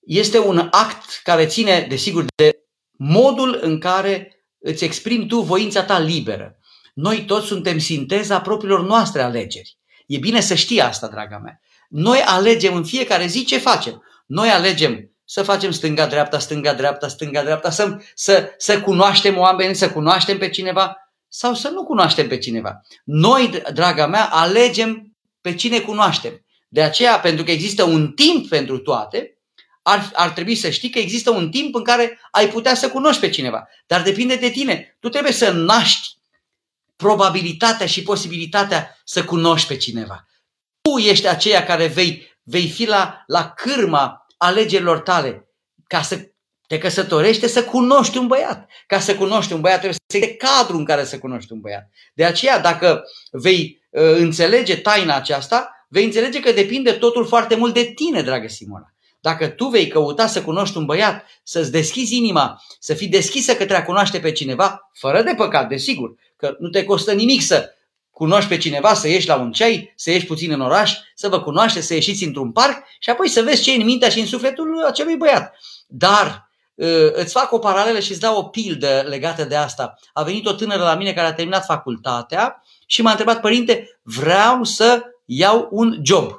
[0.00, 2.58] este un act care ține, desigur, de
[2.90, 6.58] modul în care îți exprimi tu voința ta liberă.
[6.94, 9.78] Noi toți suntem sinteza propriilor noastre alegeri.
[10.06, 11.60] E bine să știi asta, draga mea.
[11.90, 14.02] Noi alegem în fiecare zi ce facem.
[14.26, 20.48] Noi alegem să facem stânga-dreapta, stânga-dreapta, stânga-dreapta, să, să, să cunoaștem oameni, să cunoaștem pe
[20.48, 20.96] cineva
[21.28, 22.80] sau să nu cunoaștem pe cineva.
[23.04, 26.44] Noi, draga mea, alegem pe cine cunoaștem.
[26.68, 29.38] De aceea, pentru că există un timp pentru toate,
[29.82, 33.20] ar, ar trebui să știi că există un timp în care ai putea să cunoști
[33.20, 33.68] pe cineva.
[33.86, 34.96] Dar depinde de tine.
[35.00, 36.08] Tu trebuie să naști
[36.96, 40.24] probabilitatea și posibilitatea să cunoști pe cineva.
[40.90, 45.48] Tu ești aceea care vei, vei fi la, la cârma alegerilor tale
[45.86, 46.30] ca să
[46.66, 48.70] te căsătorește să cunoști un băiat.
[48.86, 51.90] Ca să cunoști un băiat trebuie să fie cadru în care să cunoști un băiat.
[52.14, 57.74] De aceea, dacă vei uh, înțelege taina aceasta, vei înțelege că depinde totul foarte mult
[57.74, 58.94] de tine, dragă Simona.
[59.20, 63.76] Dacă tu vei căuta să cunoști un băiat, să-ți deschizi inima, să fii deschisă către
[63.76, 67.74] a cunoaște pe cineva, fără de păcat, desigur, că nu te costă nimic să
[68.20, 71.40] cunoști pe cineva, să ieși la un ceai, să ieși puțin în oraș, să vă
[71.40, 74.26] cunoaște, să ieșiți într-un parc și apoi să vezi ce e în mintea și în
[74.26, 75.54] sufletul acelui băiat.
[75.86, 79.94] Dar ă, îți fac o paralelă și îți dau o pildă legată de asta.
[80.12, 84.64] A venit o tânără la mine care a terminat facultatea și m-a întrebat, părinte, vreau
[84.64, 86.30] să iau un job.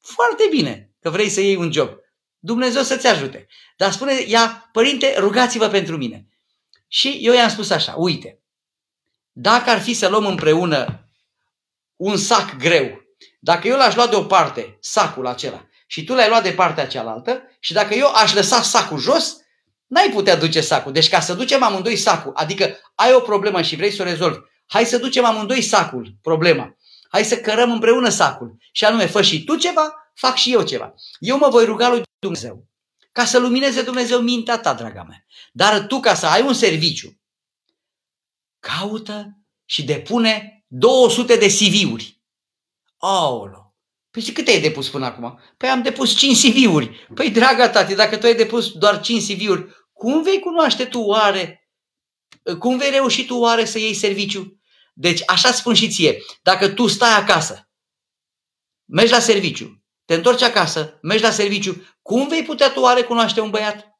[0.00, 1.90] Foarte bine că vrei să iei un job.
[2.38, 3.46] Dumnezeu să-ți ajute.
[3.76, 6.26] Dar spune ea, părinte, rugați-vă pentru mine.
[6.88, 8.40] Și eu i-am spus așa, uite,
[9.32, 11.05] dacă ar fi să luăm împreună
[11.96, 13.00] un sac greu,
[13.40, 17.72] dacă eu l-aș lua deoparte, sacul acela, și tu l-ai luat de partea cealaltă, și
[17.72, 19.36] dacă eu aș lăsa sacul jos,
[19.86, 20.92] n-ai putea duce sacul.
[20.92, 24.38] Deci ca să ducem amândoi sacul, adică ai o problemă și vrei să o rezolvi,
[24.66, 26.76] hai să ducem amândoi sacul, problema.
[27.08, 28.56] Hai să cărăm împreună sacul.
[28.72, 30.94] Și anume, fă și tu ceva, fac și eu ceva.
[31.18, 32.66] Eu mă voi ruga lui Dumnezeu
[33.16, 35.24] ca să lumineze Dumnezeu mintea ta, draga mea.
[35.52, 37.20] Dar tu, ca să ai un serviciu,
[38.60, 42.22] caută și depune 200 de CV-uri.
[42.96, 43.74] Aolo!
[44.10, 45.40] Păi și câte ai depus până acum?
[45.56, 47.06] Păi am depus 5 CV-uri.
[47.14, 51.66] Păi, draga tati, dacă tu ai depus doar 5 CV-uri, cum vei cunoaște tu oare
[52.58, 54.60] cum vei reuși tu oare să iei serviciu?
[54.94, 57.70] Deci așa spun și ție, dacă tu stai acasă,
[58.84, 63.40] mergi la serviciu, te întorci acasă, mergi la serviciu, cum vei putea tu oare cunoaște
[63.40, 63.95] un băiat?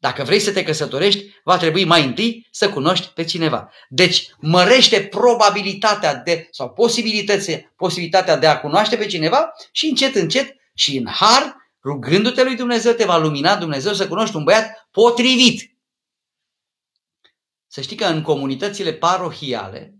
[0.00, 3.72] Dacă vrei să te căsătorești, va trebui mai întâi să cunoști pe cineva.
[3.88, 10.56] Deci mărește probabilitatea de, sau posibilitatea, posibilitatea de a cunoaște pe cineva și încet, încet
[10.74, 15.76] și în har, rugându-te lui Dumnezeu, te va lumina Dumnezeu să cunoști un băiat potrivit.
[17.66, 19.94] Să știi că în comunitățile parohiale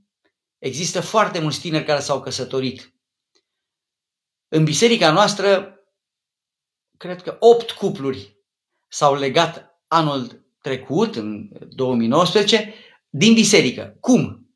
[0.59, 2.95] există foarte mulți tineri care s-au căsătorit.
[4.49, 5.75] În biserica noastră,
[6.97, 8.37] cred că opt cupluri
[8.89, 12.75] s-au legat anul trecut, în 2019,
[13.09, 13.97] din biserică.
[14.01, 14.49] Cum?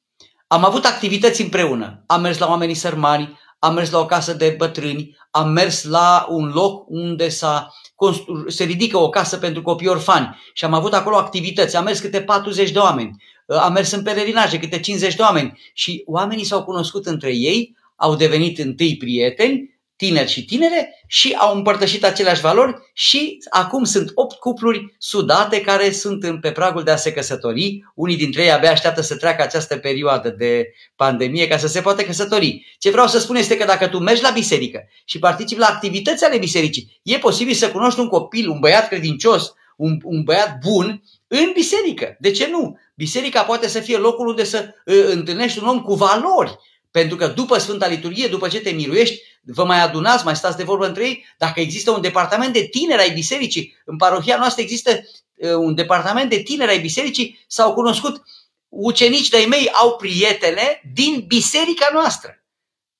[0.46, 2.04] Am avut activități împreună.
[2.06, 6.26] Am mers la oamenii sărmani, am mers la o casă de bătrâni, am mers la
[6.28, 10.92] un loc unde s-a constru- se ridică o casă pentru copii orfani și am avut
[10.92, 11.76] acolo activități.
[11.76, 13.16] Am mers câte 40 de oameni,
[13.46, 18.14] am mers în pelerinaje câte 50 de oameni și oamenii s-au cunoscut între ei, au
[18.16, 24.38] devenit întâi prieteni tineri și tinere și au împărtășit aceleași valori și acum sunt opt
[24.38, 27.84] cupluri sudate care sunt pe pragul de a se căsători.
[27.94, 32.02] Unii dintre ei abia așteaptă să treacă această perioadă de pandemie ca să se poată
[32.02, 32.76] căsători.
[32.78, 36.24] Ce vreau să spun este că dacă tu mergi la biserică și participi la activități
[36.24, 41.02] ale bisericii, e posibil să cunoști un copil, un băiat credincios, un, un băiat bun
[41.26, 42.16] în biserică.
[42.18, 42.78] De ce nu?
[42.94, 46.58] Biserica poate să fie locul unde să uh, întâlnești un om cu valori.
[46.94, 50.62] Pentru că după Sfânta Liturghie, după ce te miruiești, vă mai adunați, mai stați de
[50.62, 54.90] vorbă între ei, dacă există un departament de tineri ai bisericii, în parohia noastră există
[55.34, 58.22] uh, un departament de tineri ai bisericii, s-au cunoscut
[58.68, 62.44] ucenici de-ai mei, au prietene din biserica noastră.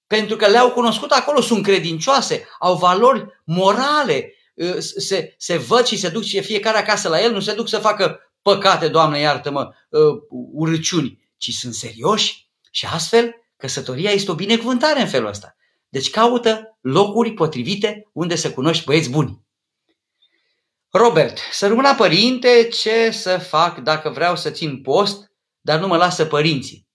[0.07, 5.99] Pentru că le-au cunoscut acolo, sunt credincioase, au valori morale, uh, se, se văd și
[5.99, 9.75] se duc și fiecare acasă la el, nu se duc să facă păcate, Doamne iartă-mă,
[9.89, 10.01] uh,
[10.53, 15.57] urăciuni, ci sunt serioși și astfel căsătoria este o binecuvântare în felul ăsta.
[15.89, 19.41] Deci caută locuri potrivite unde să cunoști băieți buni.
[20.91, 25.97] Robert, să rămână părinte, ce să fac dacă vreau să țin post, dar nu mă
[25.97, 26.89] lasă părinții?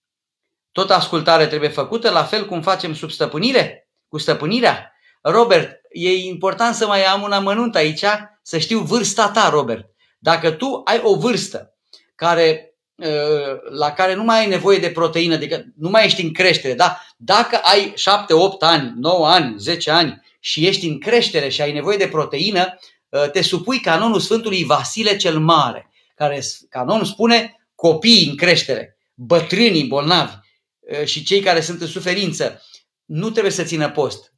[0.71, 4.93] Tot ascultare trebuie făcută, la fel cum facem sub stăpânire, cu stăpânirea?
[5.21, 8.05] Robert, e important să mai am un amănunt aici,
[8.41, 9.85] să știu vârsta ta, Robert.
[10.19, 11.77] Dacă tu ai o vârstă
[12.15, 12.68] care
[13.69, 17.01] la care nu mai ai nevoie de proteină, adică nu mai ești în creștere, da?
[17.17, 21.71] Dacă ai 7, 8 ani, 9 ani, 10 ani și ești în creștere și ai
[21.71, 22.79] nevoie de proteină,
[23.31, 30.33] te supui canonul Sfântului Vasile cel Mare, care canonul spune copiii în creștere, bătrânii bolnavi
[31.03, 32.63] și cei care sunt în suferință,
[33.05, 34.33] nu trebuie să țină post.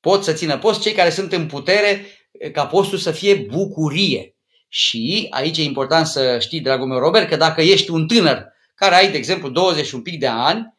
[0.00, 2.06] Pot să țină post cei care sunt în putere
[2.52, 4.31] ca postul să fie bucurie.
[4.74, 8.94] Și aici e important să știi, dragul meu Robert, că dacă ești un tânăr care
[8.94, 10.78] ai, de exemplu, 20 un pic de ani,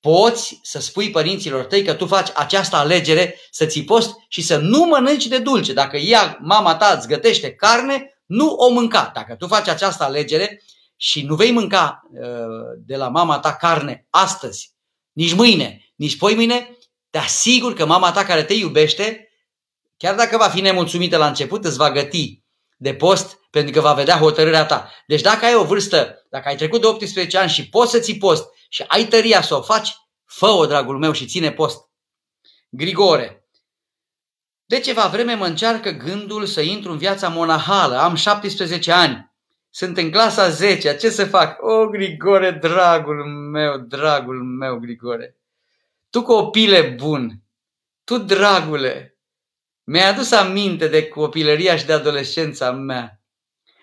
[0.00, 4.56] poți să spui părinților tăi că tu faci această alegere să ții post și să
[4.56, 5.72] nu mănânci de dulce.
[5.72, 9.10] Dacă ea, mama ta îți gătește carne, nu o mânca.
[9.14, 10.62] Dacă tu faci această alegere
[10.96, 12.26] și nu vei mânca uh,
[12.86, 14.74] de la mama ta carne astăzi,
[15.12, 16.78] nici mâine, nici poi mâine,
[17.10, 19.28] te asigur că mama ta care te iubește,
[19.96, 22.43] chiar dacă va fi nemulțumită la început, îți va găti
[22.76, 24.90] de post pentru că va vedea hotărârea ta.
[25.06, 28.18] Deci dacă ai o vârstă, dacă ai trecut de 18 ani și poți să ții
[28.18, 31.88] post și ai tăria să o faci, fă-o, dragul meu, și ține post.
[32.68, 33.48] Grigore.
[34.66, 37.96] De ceva vreme mă încearcă gândul să intru în viața monahală.
[37.96, 39.32] Am 17 ani.
[39.70, 40.96] Sunt în clasa 10.
[40.96, 41.62] Ce să fac?
[41.62, 45.36] O, Grigore, dragul meu, dragul meu, Grigore.
[46.10, 47.42] Tu copile bun.
[48.04, 49.13] Tu, dragule,
[49.84, 53.20] mi-ai adus aminte de copilăria și de adolescența mea.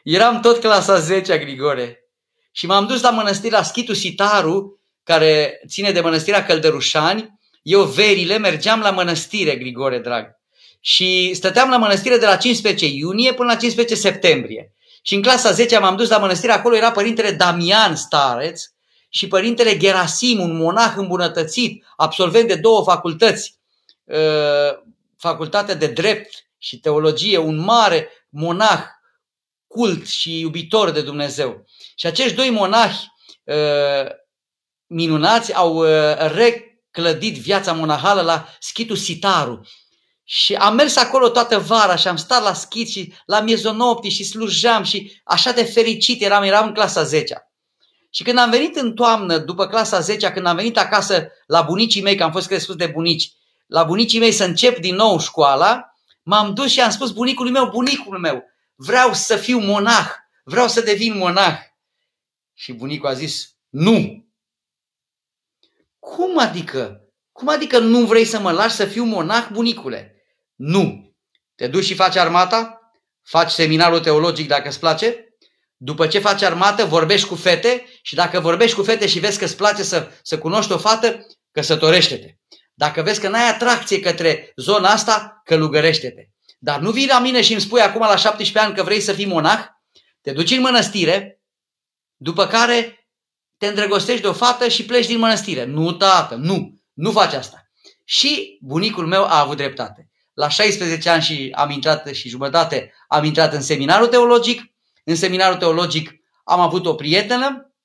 [0.04, 2.02] Eram tot clasa 10 Grigore
[2.52, 7.40] și m-am dus la mănăstirea Schitu Sitaru, care ține de mănăstirea Căldărușani.
[7.62, 10.40] Eu verile mergeam la mănăstire, Grigore, drag.
[10.80, 14.74] Și stăteam la mănăstire de la 15 iunie până la 15 septembrie.
[15.02, 18.64] Și în clasa 10 m-am dus la mănăstire, acolo era părintele Damian Stareț
[19.10, 23.56] și părintele Gerasim, un monah îmbunătățit, absolvent de două facultăți,
[24.04, 24.18] uh,
[25.22, 28.84] facultatea de drept și teologie, un mare monah
[29.68, 31.66] cult și iubitor de Dumnezeu.
[31.96, 33.06] Și acești doi monahi
[33.44, 34.10] uh,
[34.88, 39.68] minunați au uh, reclădit viața monahală la schitul Sitaru.
[40.24, 44.12] Și am mers acolo toată vara și am stat la schit și la miezul nopții
[44.12, 47.52] și slujeam și așa de fericit eram, eram în clasa 10
[48.10, 52.02] Și când am venit în toamnă, după clasa 10 când am venit acasă la bunicii
[52.02, 53.32] mei, că am fost crescut de bunici,
[53.72, 57.70] la bunicii mei să încep din nou școala, m-am dus și am spus bunicului meu,
[57.70, 58.44] bunicul meu,
[58.76, 60.10] vreau să fiu monah,
[60.44, 61.60] vreau să devin monah.
[62.54, 64.26] Și bunicul a zis, nu.
[66.00, 67.02] Cum adică?
[67.32, 70.16] Cum adică nu vrei să mă lași să fiu monah, bunicule?
[70.56, 71.14] Nu.
[71.56, 72.92] Te duci și faci armata?
[73.22, 75.36] Faci seminarul teologic dacă îți place?
[75.78, 79.44] După ce faci armată, vorbești cu fete și dacă vorbești cu fete și vezi că
[79.44, 82.41] îți place să, să cunoști o fată, căsătorește-te.
[82.82, 86.22] Dacă vezi că n-ai atracție către zona asta, călugărește-te.
[86.60, 89.14] Dar nu vii la mine și îmi spui acum la 17 ani că vrei să
[89.14, 89.66] fii monah,
[90.22, 91.42] te duci în mănăstire,
[92.16, 93.08] după care
[93.58, 95.64] te îndrăgostești de o fată și pleci din mănăstire.
[95.64, 97.72] Nu, tată, nu, nu faci asta.
[98.06, 100.10] Și bunicul meu a avut dreptate.
[100.34, 104.64] La 16 ani și am intrat și jumătate, am intrat în seminarul teologic.
[105.04, 106.12] În seminarul teologic
[106.44, 107.76] am avut o prietenă,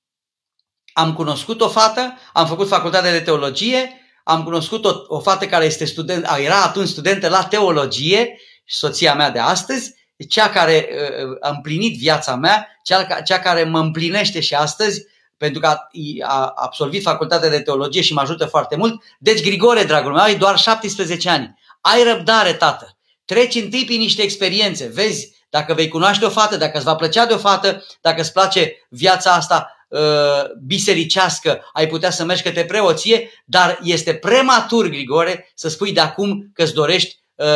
[0.92, 5.64] am cunoscut o fată, am făcut facultatea de teologie, am cunoscut o, o fată care
[5.64, 9.95] este student, era atunci studentă la teologie, soția mea de astăzi,
[10.29, 15.05] cea care uh, a împlinit viața mea, cea, cea care mă împlinește și astăzi,
[15.37, 15.89] pentru că a,
[16.22, 19.03] a absolvit facultatea de teologie și mă ajută foarte mult.
[19.18, 21.59] Deci, Grigore, dragul meu, ai doar 17 ani.
[21.81, 22.97] Ai răbdare, tată.
[23.24, 24.91] Treci întâi prin niște experiențe.
[24.95, 28.33] Vezi dacă vei cunoaște o fată, dacă îți va plăcea de o fată, dacă îți
[28.33, 29.76] place viața asta uh,
[30.66, 36.51] bisericească, ai putea să mergi către preoție, dar este prematur, Grigore, să spui de acum
[36.53, 37.47] că îți dorești uh,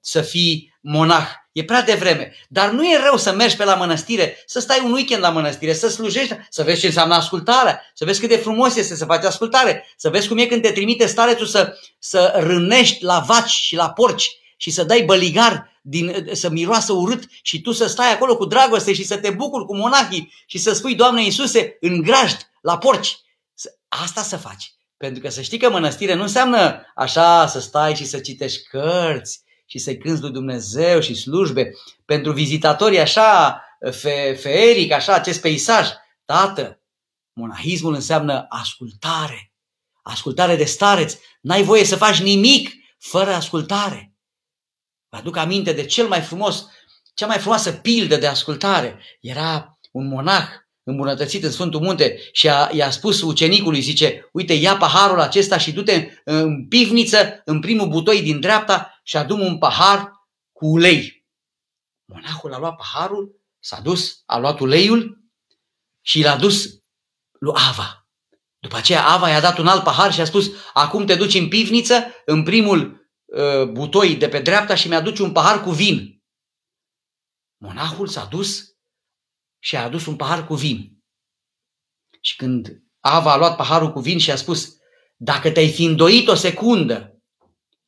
[0.00, 1.26] să fii monah.
[1.52, 2.34] E prea devreme.
[2.48, 5.72] Dar nu e rău să mergi pe la mănăstire, să stai un weekend la mănăstire,
[5.72, 9.24] să slujești, să vezi ce înseamnă ascultarea, să vezi cât de frumos este să faci
[9.24, 13.76] ascultare, să vezi cum e când te trimite starețul să, să rânești la vaci și
[13.76, 18.36] la porci și să dai băligar, din, să miroasă urât și tu să stai acolo
[18.36, 22.50] cu dragoste și să te bucuri cu monahii și să spui, Doamne Iisuse, în grajd,
[22.60, 23.18] la porci.
[23.88, 24.74] Asta să faci.
[24.96, 29.42] Pentru că să știi că mănăstire nu înseamnă așa să stai și să citești cărți
[29.66, 31.70] și să-i cânți lui Dumnezeu și slujbe.
[32.04, 33.60] Pentru vizitatorii așa
[33.92, 35.88] fe, feeric, așa acest peisaj.
[36.24, 36.80] Tată,
[37.32, 39.52] monahismul înseamnă ascultare.
[40.02, 41.18] Ascultare de stareți.
[41.40, 44.13] N-ai voie să faci nimic fără ascultare.
[45.14, 46.66] Vă aduc aminte de cel mai frumos,
[47.14, 49.00] cea mai frumoasă pildă de ascultare.
[49.20, 50.48] Era un monah
[50.82, 55.72] îmbunătățit în Sfântul Munte și a, i-a spus ucenicului, zice, uite, ia paharul acesta și
[55.72, 60.12] du-te în pivniță, în primul butoi din dreapta și adu un pahar
[60.52, 61.26] cu ulei.
[62.04, 65.18] Monahul a luat paharul, s-a dus, a luat uleiul
[66.02, 66.64] și l-a dus
[67.38, 68.08] lui Ava.
[68.58, 71.48] După aceea Ava i-a dat un alt pahar și a spus, acum te duci în
[71.48, 76.22] pivniță, în primul uh, butoi de pe dreapta și mi-aduci un pahar cu vin.
[77.56, 78.64] Monahul s-a dus
[79.58, 81.02] și a adus un pahar cu vin.
[82.20, 84.76] Și când Ava a luat paharul cu vin și a spus,
[85.16, 87.22] dacă te-ai fi îndoit o secundă,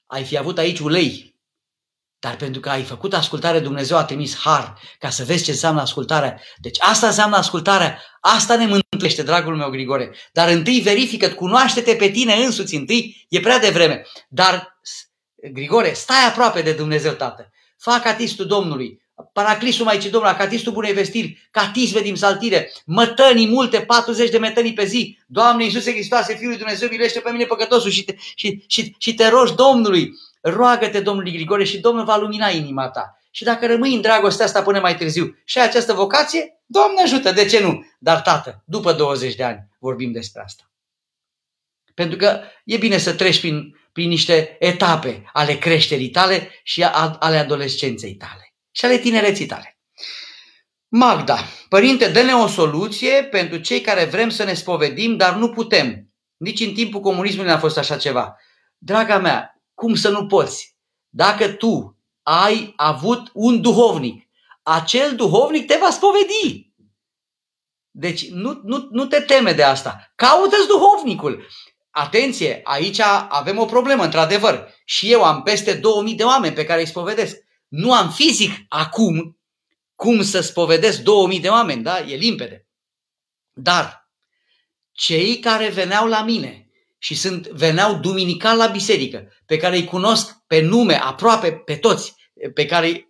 [0.06, 1.34] ai fi avut aici ulei.
[2.18, 5.80] Dar pentru că ai făcut ascultare, Dumnezeu a trimis har ca să vezi ce înseamnă
[5.80, 6.40] ascultarea.
[6.60, 8.02] Deci asta înseamnă ascultarea.
[8.20, 10.16] Asta ne mântuiește, dragul meu Grigore.
[10.32, 14.06] Dar întâi verifică, cunoaște-te pe tine însuți întâi, e prea devreme.
[14.28, 14.75] Dar,
[15.52, 17.50] Grigore, stai aproape de Dumnezeu Tată.
[17.78, 19.00] Fac atistul Domnului,
[19.32, 24.84] Paraclisul Maicii Domnului, Acatistul Bunei Vestiri, Catisme din Saltire, mătănii multe, 40 de mătănii pe
[24.84, 25.18] zi.
[25.26, 29.14] Doamne Iisuse Hristoase, Fiul lui Dumnezeu, milește pe mine păcătosul și te, și, și, și
[29.14, 30.10] te rogi Domnului.
[30.40, 33.20] Roagă-te Domnului Grigore și Domnul va lumina inima ta.
[33.30, 37.32] Și dacă rămâi în dragostea asta până mai târziu și ai această vocație, Doamne ajută,
[37.32, 37.84] de ce nu?
[37.98, 40.70] Dar tată, după 20 de ani vorbim despre asta.
[41.94, 46.82] Pentru că e bine să treci prin, prin niște etape ale creșterii tale și
[47.18, 49.78] ale adolescenței tale și ale tinereții tale.
[50.88, 51.38] Magda,
[51.68, 56.14] părinte, dă-ne o soluție pentru cei care vrem să ne spovedim, dar nu putem.
[56.36, 58.36] Nici în timpul comunismului n-a fost așa ceva.
[58.78, 60.76] Draga mea, cum să nu poți?
[61.08, 64.28] Dacă tu ai avut un duhovnic,
[64.62, 66.72] acel duhovnic te va spovedi.
[67.90, 70.12] Deci nu, nu, nu te teme de asta.
[70.14, 71.46] Caută-ți duhovnicul.
[71.98, 74.74] Atenție, aici avem o problemă, într-adevăr.
[74.84, 77.36] Și eu am peste 2000 de oameni pe care îi spovedesc.
[77.68, 79.38] Nu am fizic acum
[79.94, 82.00] cum să spovedesc 2000 de oameni, da?
[82.00, 82.66] E limpede.
[83.52, 84.10] Dar
[84.92, 90.36] cei care veneau la mine și sunt, veneau duminical la biserică, pe care îi cunosc
[90.46, 92.14] pe nume aproape pe toți,
[92.54, 93.08] pe care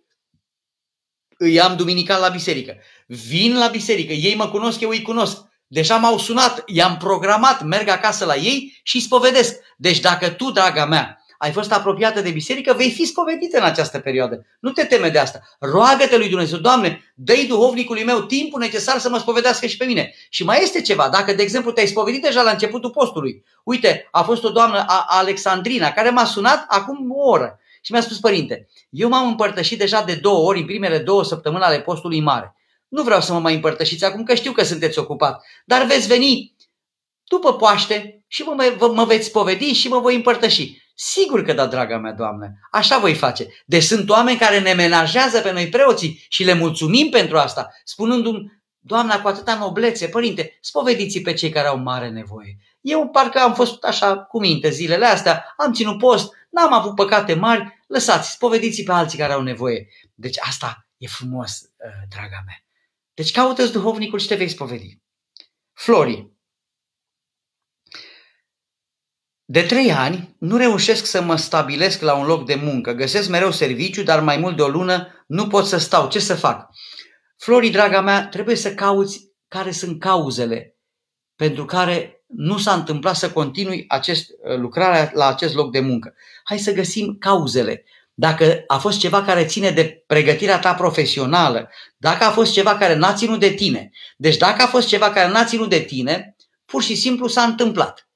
[1.37, 2.77] îi am duminical la biserică.
[3.07, 5.45] Vin la biserică, ei mă cunosc, eu îi cunosc.
[5.67, 9.55] Deja m-au sunat, i-am programat, merg acasă la ei și spovedesc.
[9.77, 13.99] Deci dacă tu, draga mea, ai fost apropiată de biserică, vei fi spovedită în această
[13.99, 14.45] perioadă.
[14.59, 15.41] Nu te teme de asta.
[15.59, 20.13] Roagă-te lui Dumnezeu, Doamne, dă duhovnicului meu timpul necesar să mă spovedească și pe mine.
[20.29, 23.43] Și mai este ceva, dacă, de exemplu, te-ai spovedit deja la începutul postului.
[23.63, 28.19] Uite, a fost o doamnă, Alexandrina, care m-a sunat acum o oră și mi-a spus,
[28.19, 32.55] părinte, eu m-am împărtășit deja de două ori, în primele două săptămâni ale postului mare.
[32.87, 36.55] Nu vreau să mă mai împărtășiți acum, că știu că sunteți ocupat, dar veți veni
[37.23, 40.85] după Paște și mă, mă, mă veți povedi și mă voi împărtăși.
[40.95, 43.47] Sigur că da, draga mea, Doamne, așa voi face.
[43.65, 48.55] Deci sunt oameni care ne menajează pe noi preoții și le mulțumim pentru asta, spunându-mi,
[48.79, 52.57] Doamna, cu atâta noblețe, părinte, spovediți pe cei care au mare nevoie.
[52.81, 57.33] Eu parcă am fost așa cu minte zilele astea, am ținut post, n-am avut păcate
[57.33, 59.87] mari, lăsați, spovediți pe alții care au nevoie.
[60.13, 62.66] Deci asta e frumos, uh, draga mea.
[63.17, 65.01] Deci caută-ți duhovnicul și te vei spovedi.
[65.73, 66.31] Flori.
[69.45, 72.91] De trei ani nu reușesc să mă stabilesc la un loc de muncă.
[72.91, 76.09] Găsesc mereu serviciu, dar mai mult de o lună nu pot să stau.
[76.09, 76.69] Ce să fac?
[77.37, 80.77] Flori, draga mea, trebuie să cauți care sunt cauzele
[81.35, 86.13] pentru care nu s-a întâmplat să continui acest, uh, lucrarea la acest loc de muncă.
[86.43, 87.83] Hai să găsim cauzele.
[88.19, 92.95] Dacă a fost ceva care ține de pregătirea ta profesională, dacă a fost ceva care
[92.95, 96.83] n-a ținut de tine, deci dacă a fost ceva care n-a ținut de tine, pur
[96.83, 98.09] și simplu s-a întâmplat.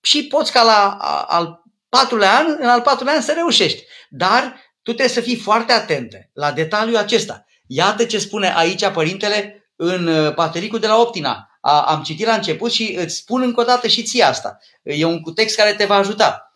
[0.00, 0.90] Și poți ca la
[1.28, 3.84] al patrulea an, în al patrulea an să reușești.
[4.08, 4.42] Dar
[4.82, 7.44] tu trebuie să fii foarte atentă la detaliul acesta.
[7.66, 11.58] Iată ce spune aici părintele în uh, Patericul de la Optina.
[11.60, 14.58] A, am citit la început și îți spun încă o dată și ție asta.
[14.82, 16.52] E un text care te va ajuta.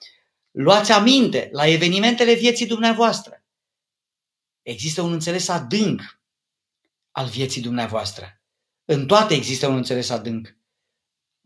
[0.52, 3.44] Luați aminte la evenimentele vieții dumneavoastră.
[4.62, 6.20] Există un înțeles adânc
[7.10, 8.42] al vieții dumneavoastră.
[8.84, 10.56] În toate există un înțeles adânc.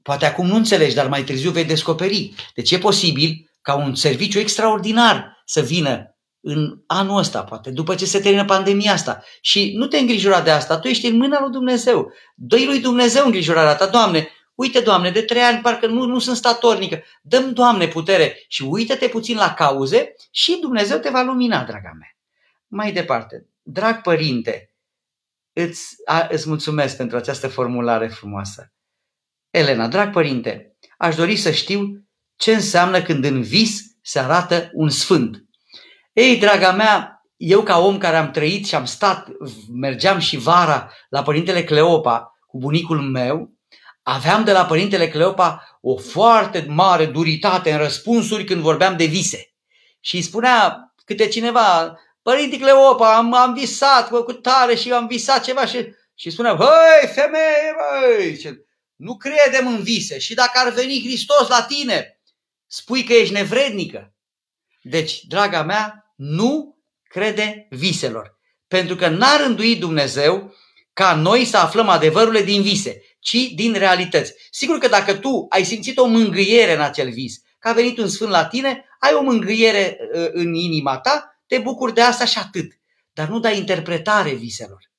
[0.02, 2.34] Poate acum nu înțelegi, dar mai târziu vei descoperi.
[2.54, 8.04] Deci e posibil ca un serviciu extraordinar să vină în anul ăsta, poate, după ce
[8.04, 9.22] se termină pandemia asta.
[9.40, 12.12] Și nu te îngrijora de asta, tu ești în mâna lui Dumnezeu.
[12.34, 13.86] dă lui Dumnezeu îngrijorarea ta.
[13.86, 17.02] Doamne, uite, Doamne, de trei ani parcă nu, nu sunt statornică.
[17.22, 22.16] Dăm, Doamne, putere și uită-te puțin la cauze și Dumnezeu te va lumina, draga mea.
[22.66, 24.74] Mai departe, drag părinte,
[25.52, 28.72] îți, a, îți mulțumesc pentru această formulare frumoasă.
[29.50, 34.88] Elena, drag părinte, aș dori să știu ce înseamnă când în vis se arată un
[34.88, 35.44] sfânt.
[36.12, 39.28] Ei, draga mea, eu ca om care am trăit și am stat,
[39.72, 43.55] mergeam și vara la Părintele Cleopa cu bunicul meu,
[44.09, 49.54] aveam de la Părintele Cleopa o foarte mare duritate în răspunsuri când vorbeam de vise.
[50.00, 55.44] Și îi spunea câte cineva, Părinte Cleopa, am, am visat cu tare și am visat
[55.44, 58.62] ceva și, și spunea, hăi, femeie, băi,
[58.96, 62.20] nu credem în vise și dacă ar veni Hristos la tine,
[62.66, 64.12] spui că ești nevrednică.
[64.82, 68.38] Deci, draga mea, nu crede viselor.
[68.68, 70.54] Pentru că n-a rânduit Dumnezeu
[70.92, 74.34] ca noi să aflăm adevărurile din vise, ci din realități.
[74.50, 78.08] Sigur că dacă tu ai simțit o mângâiere în acel vis, că a venit un
[78.08, 82.38] sfânt la tine, ai o mângâiere uh, în inima ta, te bucuri de asta și
[82.38, 82.72] atât.
[83.12, 84.90] Dar nu dai interpretare viselor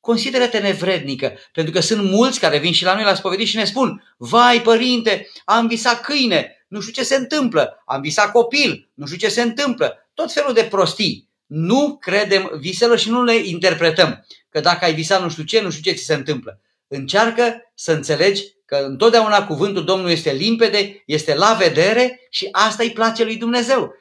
[0.00, 3.64] consideră-te nevrednică, pentru că sunt mulți care vin și la noi la spovedit și ne
[3.64, 9.06] spun, vai părinte, am visat câine, nu știu ce se întâmplă, am visat copil, nu
[9.06, 11.30] știu ce se întâmplă, tot felul de prostii.
[11.46, 15.70] Nu credem viselor și nu le interpretăm, că dacă ai visat nu știu ce, nu
[15.70, 16.60] știu ce ți se întâmplă.
[16.94, 22.92] Încearcă să înțelegi că întotdeauna cuvântul Domnului este limpede, este la vedere și asta îi
[22.92, 23.94] place lui Dumnezeu.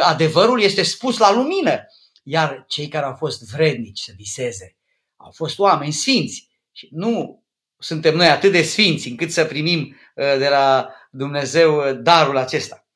[0.00, 1.86] Adevărul este spus la lumină,
[2.22, 4.76] iar cei care au fost vrednici să viseze,
[5.16, 7.44] au fost oameni sfinți și nu
[7.78, 12.86] suntem noi atât de sfinți încât să primim uh, de la Dumnezeu uh, darul acesta.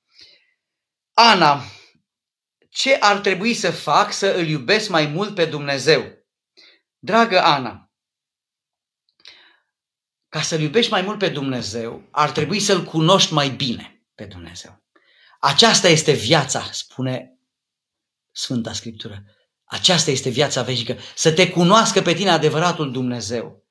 [1.12, 1.62] Ana,
[2.68, 6.04] ce ar trebui să fac să îl iubesc mai mult pe Dumnezeu?
[6.98, 7.84] Dragă Ana,
[10.34, 14.82] ca să-L iubești mai mult pe Dumnezeu, ar trebui să-L cunoști mai bine pe Dumnezeu.
[15.40, 17.38] Aceasta este viața, spune
[18.32, 19.24] Sfânta Scriptură.
[19.64, 23.64] Aceasta este viața veșnică, să te cunoască pe tine adevăratul Dumnezeu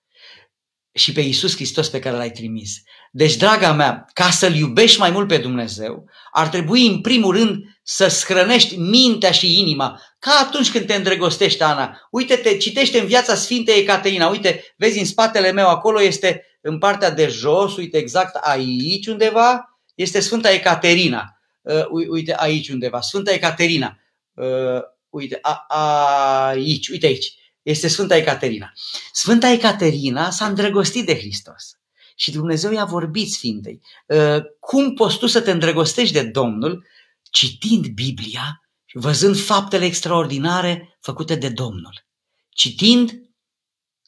[0.93, 2.81] și pe Iisus Hristos pe care l-ai trimis.
[3.11, 7.63] Deci, draga mea, ca să-L iubești mai mult pe Dumnezeu, ar trebui în primul rând
[7.81, 12.07] să scrănești mintea și inima, ca atunci când te îndrăgostești, Ana.
[12.11, 17.11] Uite-te, citește în viața Sfintei Ecaterina, uite, vezi în spatele meu, acolo este în partea
[17.11, 21.39] de jos, uite exact aici undeva, este Sfânta Ecaterina.
[21.61, 23.97] Uh, uite aici undeva, Sfânta Ecaterina.
[24.33, 28.71] Uh, uite, a, a, aici, uite aici, este Sfânta Ecaterina.
[29.11, 31.77] Sfânta Ecaterina s-a îndrăgostit de Hristos.
[32.15, 33.81] Și Dumnezeu i-a vorbit Sfintei.
[34.09, 36.85] Ă, cum poți tu să te îndrăgostești de Domnul
[37.31, 42.05] citind Biblia și văzând faptele extraordinare făcute de Domnul?
[42.49, 43.21] Citind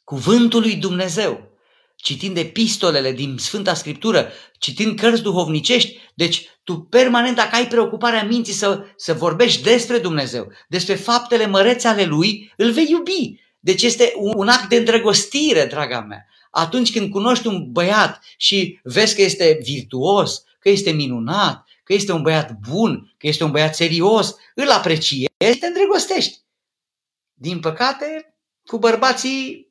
[0.04, 1.55] cuvântul lui Dumnezeu
[1.96, 8.52] citind epistolele din Sfânta Scriptură, citind cărți duhovnicești, deci tu permanent, dacă ai preocuparea minții
[8.52, 13.40] să, să vorbești despre Dumnezeu, despre faptele mărețe ale Lui, îl vei iubi.
[13.60, 16.26] Deci este un act de îndrăgostire, draga mea.
[16.50, 22.12] Atunci când cunoști un băiat și vezi că este virtuos, că este minunat, că este
[22.12, 26.38] un băiat bun, că este un băiat serios, îl apreciezi, te îndrăgostești.
[27.34, 28.34] Din păcate,
[28.64, 29.68] cu bărbații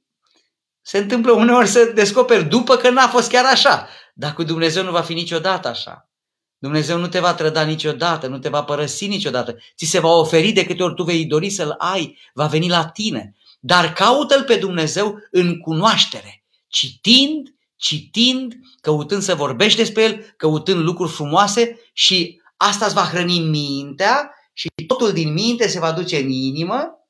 [0.88, 3.88] se întâmplă uneori să descoperi după că n-a fost chiar așa.
[4.13, 6.09] Dar cu Dumnezeu nu va fi niciodată așa.
[6.57, 9.57] Dumnezeu nu te va trăda niciodată, nu te va părăsi niciodată.
[9.77, 12.86] Ți se va oferi de câte ori tu vei dori să-L ai, va veni la
[12.86, 13.36] tine.
[13.59, 21.11] Dar caută-L pe Dumnezeu în cunoaștere, citind, citind, căutând să vorbești despre El, căutând lucruri
[21.11, 26.29] frumoase și asta îți va hrăni mintea și totul din minte se va duce în
[26.29, 27.05] inimă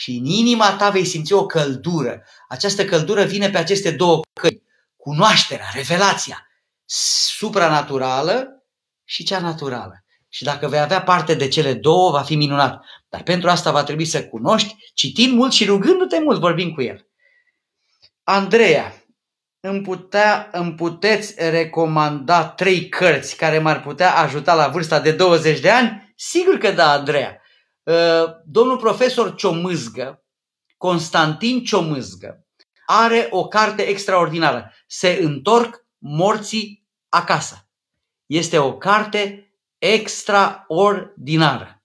[0.00, 2.22] și în inima ta vei simți o căldură.
[2.48, 4.62] Această căldură vine pe aceste două căi.
[4.96, 6.46] Cunoașterea, revelația
[6.84, 8.64] supranaturală
[9.04, 10.04] și cea naturală.
[10.28, 12.84] Și dacă vei avea parte de cele două, va fi minunat.
[13.08, 17.06] Dar pentru asta va trebui să cunoști, citind mult și rugându-te mult, vorbim cu el.
[18.22, 19.04] Andreea,
[19.60, 25.60] îmi, putea, îmi puteți recomanda trei cărți care m-ar putea ajuta la vârsta de 20
[25.60, 26.12] de ani?
[26.16, 27.39] Sigur că da, Andreea.
[27.82, 30.24] Uh, domnul profesor Ciomâzgă,
[30.76, 32.46] Constantin Ciomâzgă,
[32.86, 34.72] are o carte extraordinară.
[34.86, 37.68] Se întorc morții acasă.
[38.26, 41.82] Este o carte extraordinară.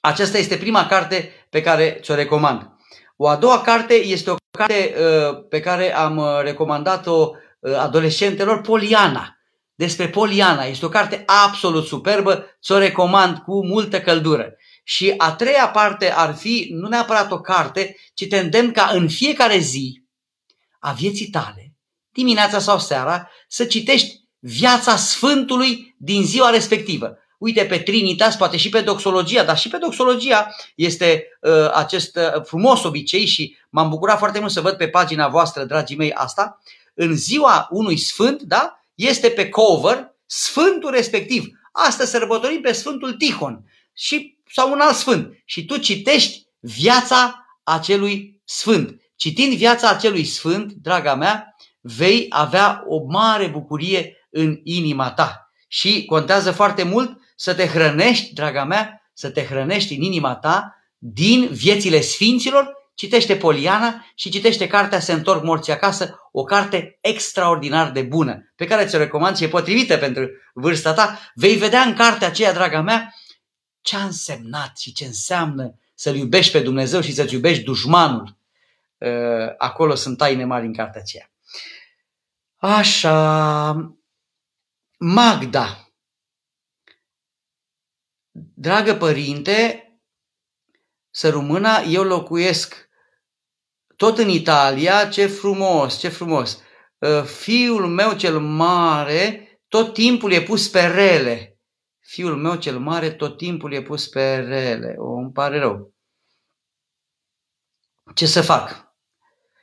[0.00, 2.70] Aceasta este prima carte pe care ți-o recomand.
[3.16, 8.60] O a doua carte este o carte uh, pe care am uh, recomandat-o uh, adolescentelor,
[8.60, 9.35] Poliana.
[9.76, 10.64] Despre Poliana.
[10.64, 14.54] Este o carte absolut superbă, ți-o recomand cu multă căldură.
[14.84, 19.08] Și a treia parte ar fi, nu neapărat o carte, ci te îndemn ca în
[19.08, 20.02] fiecare zi
[20.78, 21.74] a vieții tale,
[22.12, 27.18] dimineața sau seara, să citești viața Sfântului din ziua respectivă.
[27.38, 32.42] Uite, pe Trinitas, poate și pe doxologia, dar și pe doxologia este uh, acest uh,
[32.44, 36.60] frumos obicei și m-am bucurat foarte mult să văd pe pagina voastră, dragii mei, asta.
[36.94, 41.46] În ziua unui sfânt, da, este pe cover sfântul respectiv.
[41.72, 45.42] Astăzi sărbătorim pe Sfântul Tihon și, sau un alt sfânt.
[45.44, 49.00] Și tu citești viața acelui sfânt.
[49.16, 55.50] Citind viața acelui sfânt, draga mea, vei avea o mare bucurie în inima ta.
[55.68, 60.74] Și contează foarte mult să te hrănești, draga mea, să te hrănești în inima ta
[60.98, 67.90] din viețile sfinților, citește Poliana și citește cartea Se întorc morții acasă, o carte extraordinar
[67.90, 71.18] de bună, pe care ți-o recomand și e potrivită pentru vârsta ta.
[71.34, 73.14] Vei vedea în cartea aceea, draga mea,
[73.80, 78.36] ce a însemnat și ce înseamnă să-L iubești pe Dumnezeu și să-ți iubești dușmanul.
[78.98, 81.30] Uh, acolo sunt taine mari în cartea aceea.
[82.56, 83.96] Așa,
[84.98, 85.90] Magda.
[88.54, 89.80] Dragă părinte,
[91.10, 92.85] să rămână, eu locuiesc
[93.96, 96.62] tot în Italia, ce frumos, ce frumos.
[97.02, 101.58] Ă, fiul meu cel mare tot timpul e pus pe rele.
[102.00, 104.94] Fiul meu cel mare tot timpul e pus pe rele.
[104.98, 105.94] O, îmi pare rău.
[108.14, 108.86] Ce să fac?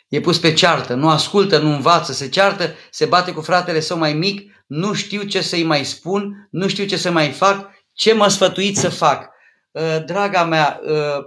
[0.08, 3.98] E pus pe ceartă, nu ascultă, nu învață, se ceartă, se bate cu fratele său
[3.98, 8.14] mai mic, nu știu ce să-i mai spun, nu știu ce să mai fac, ce
[8.14, 9.30] mă sfătuit să fac.
[9.72, 11.24] Uh, draga mea, uh,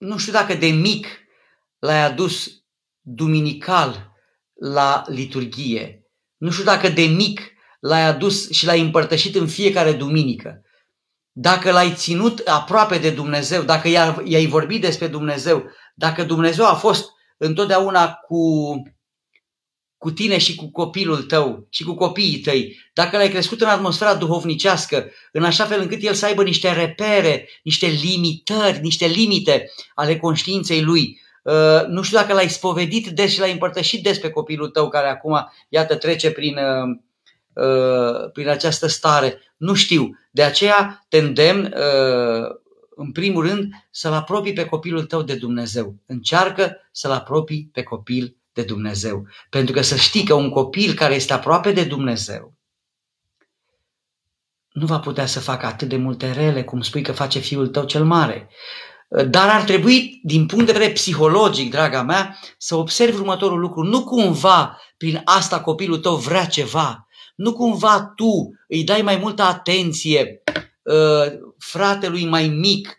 [0.00, 1.06] nu știu dacă de mic
[1.78, 2.50] l-ai adus
[3.00, 4.12] duminical
[4.54, 6.04] la liturghie.
[6.36, 7.40] Nu știu dacă de mic
[7.80, 10.62] l-ai adus și l-ai împărtășit în fiecare duminică.
[11.32, 13.88] Dacă l-ai ținut aproape de Dumnezeu, dacă
[14.24, 18.38] i-ai vorbit despre Dumnezeu, dacă Dumnezeu a fost întotdeauna cu
[20.00, 24.14] cu tine și cu copilul tău și cu copiii tăi, dacă l-ai crescut în atmosfera
[24.14, 30.16] duhovnicească, în așa fel încât el să aibă niște repere, niște limitări, niște limite ale
[30.16, 34.68] conștiinței lui, uh, nu știu dacă l-ai spovedit des și l-ai împărtășit des pe copilul
[34.68, 36.98] tău care acum, iată, trece prin, uh,
[37.64, 39.54] uh, prin această stare.
[39.56, 40.18] Nu știu.
[40.30, 41.74] De aceea te îndemn,
[42.96, 45.94] în primul rând, să-l apropii pe copilul tău de Dumnezeu.
[46.06, 49.26] Încearcă să-l apropii pe copil de Dumnezeu.
[49.50, 52.60] Pentru că să știi că un copil care este aproape de Dumnezeu
[54.72, 57.84] nu va putea să facă atât de multe rele cum spui că face fiul tău
[57.84, 58.48] cel mare.
[59.28, 63.82] Dar ar trebui, din punct de vedere psihologic, draga mea, să observi următorul lucru.
[63.82, 67.06] Nu cumva prin asta copilul tău vrea ceva.
[67.36, 70.42] Nu cumva tu îi dai mai multă atenție
[70.82, 72.96] uh, fratelui mai mic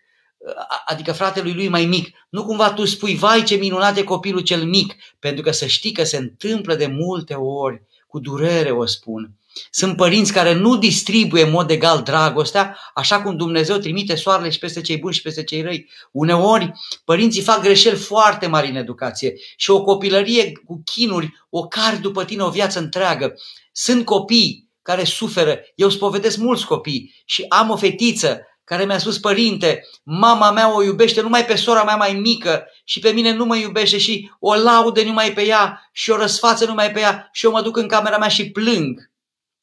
[0.85, 4.63] adică fratelui lui mai mic, nu cumva tu spui, vai ce minunat e copilul cel
[4.63, 9.31] mic, pentru că să știi că se întâmplă de multe ori, cu durere o spun,
[9.71, 14.59] Sunt părinți care nu distribuie în mod egal dragostea, așa cum Dumnezeu trimite soarele și
[14.59, 15.89] peste cei buni și peste cei răi.
[16.11, 16.71] Uneori,
[17.05, 22.25] părinții fac greșeli foarte mari în educație și o copilărie cu chinuri o cari după
[22.25, 23.33] tine o viață întreagă.
[23.71, 25.59] Sunt copii care suferă.
[25.75, 30.83] Eu spovedesc mulți copii și am o fetiță care mi-a spus, părinte, mama mea o
[30.83, 34.53] iubește numai pe sora mea mai mică și pe mine nu mă iubește și o
[34.53, 37.87] laude numai pe ea și o răsfață numai pe ea și eu mă duc în
[37.87, 39.11] camera mea și plâng.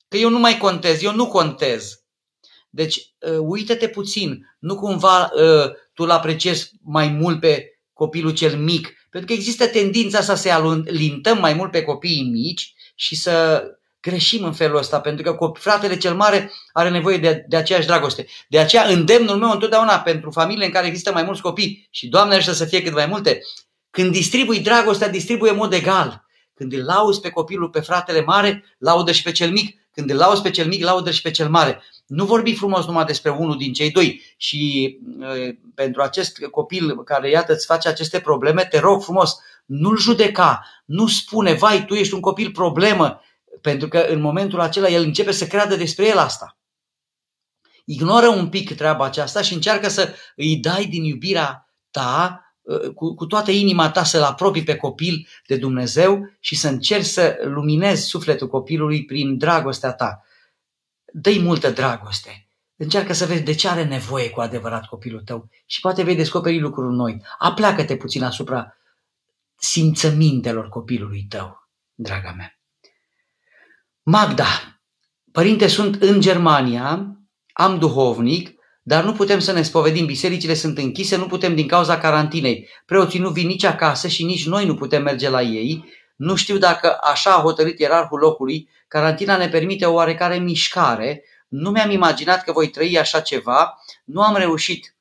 [0.09, 2.03] Că eu nu mai contez, eu nu contez.
[2.71, 8.57] Deci, uh, uită-te puțin, nu cumva uh, tu îl apreciezi mai mult pe copilul cel
[8.57, 13.65] mic, pentru că există tendința asta să alintăm mai mult pe copiii mici și să
[14.01, 18.27] greșim în felul ăsta, pentru că fratele cel mare are nevoie de, de aceeași dragoste.
[18.49, 22.35] De aceea îndemnul meu întotdeauna pentru familiile în care există mai mulți copii și Doamne
[22.35, 23.41] ajută să fie cât mai multe,
[23.91, 26.27] când distribui dragostea, distribuie în mod egal.
[26.55, 29.77] Când îl lauzi pe copilul, pe fratele mare, laudă și pe cel mic.
[29.93, 31.83] Când îl lauzi pe cel mic, laudă și pe cel mare.
[32.07, 34.23] Nu vorbi frumos numai despre unul din cei doi.
[34.37, 34.85] Și
[35.21, 40.65] e, pentru acest copil care, iată, îți face aceste probleme, te rog frumos, nu-l judeca,
[40.85, 43.21] nu spune, vai, tu ești un copil problemă,
[43.61, 46.59] pentru că în momentul acela el începe să creadă despre el asta.
[47.85, 53.15] Ignoră un pic treaba aceasta și încearcă să îi dai din iubirea ta, ă, cu,
[53.15, 58.07] cu toată inima ta să-l apropii pe copil de Dumnezeu și să încerci să luminezi
[58.07, 60.25] sufletul copilului prin dragostea ta.
[61.13, 62.49] Dă-i multă dragoste.
[62.77, 66.61] Încearcă să vezi de ce are nevoie cu adevărat copilul tău și poate vei descoperi
[66.61, 67.23] lucruri noi.
[67.39, 68.77] Apleacă-te puțin asupra
[69.57, 72.58] simțămintelor copilului tău, draga mea.
[74.11, 74.81] Magda,
[75.33, 77.17] părinte, sunt în Germania,
[77.53, 78.51] am duhovnic,
[78.83, 82.69] dar nu putem să ne spovedim, bisericile sunt închise, nu putem din cauza carantinei.
[82.87, 85.85] Preoții nu vin nici acasă și nici noi nu putem merge la ei.
[86.17, 91.25] Nu știu dacă așa a hotărât ierarhul locului, carantina ne permite o oarecare mișcare.
[91.49, 94.97] Nu mi-am imaginat că voi trăi așa ceva, nu am reușit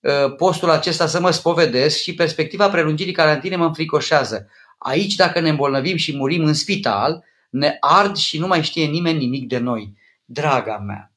[0.00, 4.48] uh, postul acesta să mă spovedesc și perspectiva prelungirii carantinei mă înfricoșează.
[4.78, 9.18] Aici, dacă ne îmbolnăvim și murim în spital, ne ard și nu mai știe nimeni
[9.18, 9.96] nimic de noi.
[10.24, 11.12] Draga mea,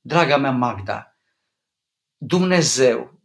[0.00, 1.16] draga mea Magda,
[2.16, 3.20] Dumnezeu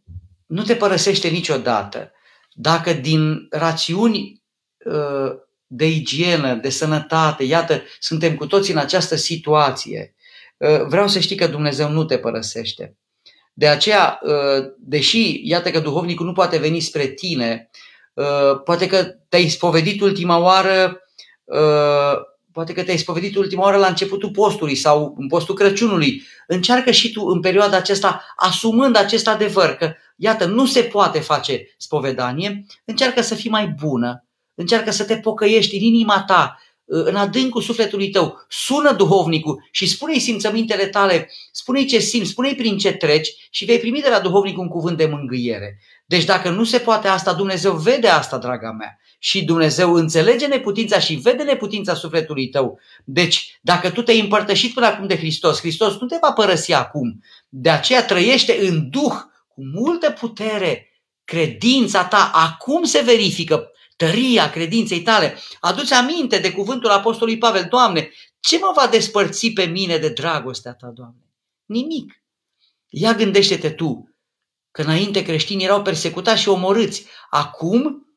[0.46, 2.12] nu te părăsește niciodată
[2.52, 4.42] dacă din rațiuni
[4.84, 5.30] uh,
[5.66, 10.14] de igienă, de sănătate, iată, suntem cu toții în această situație,
[10.56, 12.96] uh, vreau să știi că Dumnezeu nu te părăsește.
[13.52, 17.70] De aceea, uh, deși, iată că duhovnicul nu poate veni spre tine,
[18.64, 21.00] poate că te-ai spovedit ultima oară
[22.58, 26.22] Poate că te-ai spovedit ultima oară la începutul postului sau în postul Crăciunului.
[26.46, 31.74] Încearcă și tu în perioada aceasta, asumând acest adevăr că, iată, nu se poate face
[31.76, 37.62] spovedanie, încearcă să fii mai bună, încearcă să te pocăiești în inima ta, în adâncul
[37.62, 43.48] sufletului tău, sună duhovnicul și spune-i simțămintele tale, spune-i ce simți, spune-i prin ce treci
[43.50, 45.78] și vei primi de la duhovnic un cuvânt de mângâiere.
[46.06, 50.98] Deci dacă nu se poate asta, Dumnezeu vede asta, draga mea și Dumnezeu înțelege neputința
[50.98, 52.78] și vede neputința sufletului tău.
[53.04, 57.22] Deci, dacă tu te-ai împărtășit până acum de Hristos, Hristos nu te va părăsi acum.
[57.48, 59.14] De aceea trăiește în Duh
[59.48, 60.92] cu multă putere.
[61.24, 65.38] Credința ta acum se verifică, tăria credinței tale.
[65.60, 68.10] Aduți aminte de cuvântul Apostolului Pavel, Doamne,
[68.40, 71.22] ce mă va despărți pe mine de dragostea ta, Doamne?
[71.64, 72.22] Nimic.
[72.88, 74.08] Ia gândește-te tu
[74.70, 77.06] că înainte creștinii erau persecutați și omorâți.
[77.30, 78.07] Acum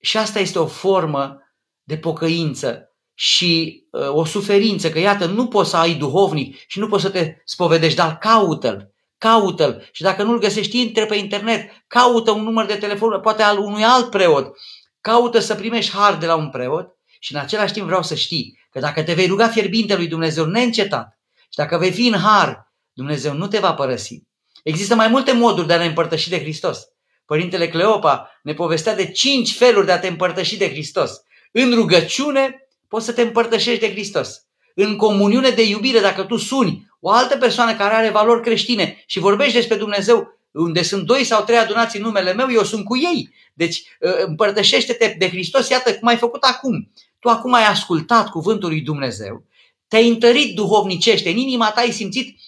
[0.00, 1.36] și asta este o formă
[1.82, 6.88] de pocăință și uh, o suferință, că iată, nu poți să ai duhovnic și nu
[6.88, 12.30] poți să te spovedești, dar caută-l, caută-l și dacă nu-l găsești, intre pe internet, caută
[12.30, 14.56] un număr de telefon, poate al unui alt preot,
[15.00, 16.86] caută să primești har de la un preot
[17.20, 20.44] și în același timp vreau să știi că dacă te vei ruga fierbinte lui Dumnezeu
[20.44, 24.22] neîncetat și dacă vei fi în har, Dumnezeu nu te va părăsi.
[24.62, 26.82] Există mai multe moduri de a ne împărtăși de Hristos.
[27.28, 31.22] Părintele Cleopa ne povestea de cinci feluri de a te împărtăși de Hristos.
[31.52, 34.42] În rugăciune poți să te împărtășești de Hristos.
[34.74, 39.18] În comuniune de iubire, dacă tu suni o altă persoană care are valori creștine și
[39.18, 42.96] vorbești despre Dumnezeu, unde sunt doi sau trei adunați în numele meu, eu sunt cu
[42.96, 43.34] ei.
[43.54, 46.90] Deci ă, împărtășește-te de Hristos, iată cum ai făcut acum.
[47.18, 49.44] Tu acum ai ascultat cuvântul lui Dumnezeu,
[49.88, 52.38] te-ai întărit duhovnicește, în inima ta ai simțit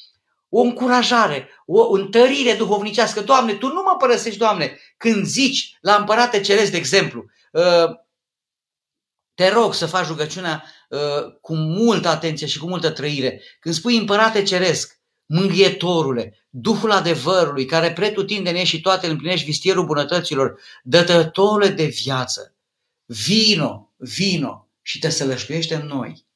[0.51, 3.21] o încurajare, o întărire duhovnicească.
[3.21, 7.91] Doamne, Tu nu mă părăsești, Doamne, când zici la Împărate Ceresc, de exemplu, uh,
[9.35, 13.43] te rog să faci rugăciunea uh, cu multă atenție și cu multă trăire.
[13.61, 20.61] Când spui Împărate Ceresc, Mânghietorule, Duhul adevărului, care pretutindene și toate îl împlinești vistierul bunătăților,
[20.83, 22.55] dătătorule de viață,
[23.05, 26.27] vino, vino și te sălășluiește în noi.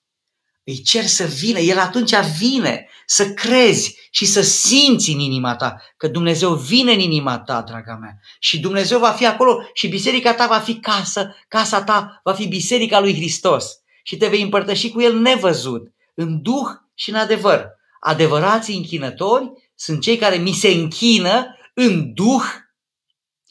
[0.64, 5.76] Îi cer să vină, el atunci vine, să crezi și să simți în inima ta
[5.96, 8.18] că Dumnezeu vine în inima ta, draga mea.
[8.38, 12.46] Și Dumnezeu va fi acolo și biserica ta va fi casă, casa ta va fi
[12.46, 13.66] biserica lui Hristos.
[14.02, 17.66] Și te vei împărtăși cu el nevăzut, în duh și în adevăr.
[18.00, 22.44] Adevărații închinători sunt cei care mi se închină în duh,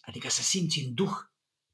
[0.02, 1.12] adică să simți în duh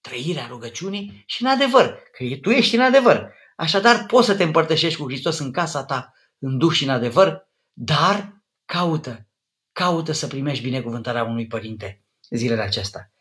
[0.01, 3.33] trăirea rugăciunii și în adevăr, că tu ești în adevăr.
[3.59, 7.47] Așadar, poți să te împărtășești cu Hristos în casa ta, în duh și în adevăr,
[7.73, 9.27] dar caută,
[9.71, 13.11] caută să primești binecuvântarea unui părinte zilele acestea.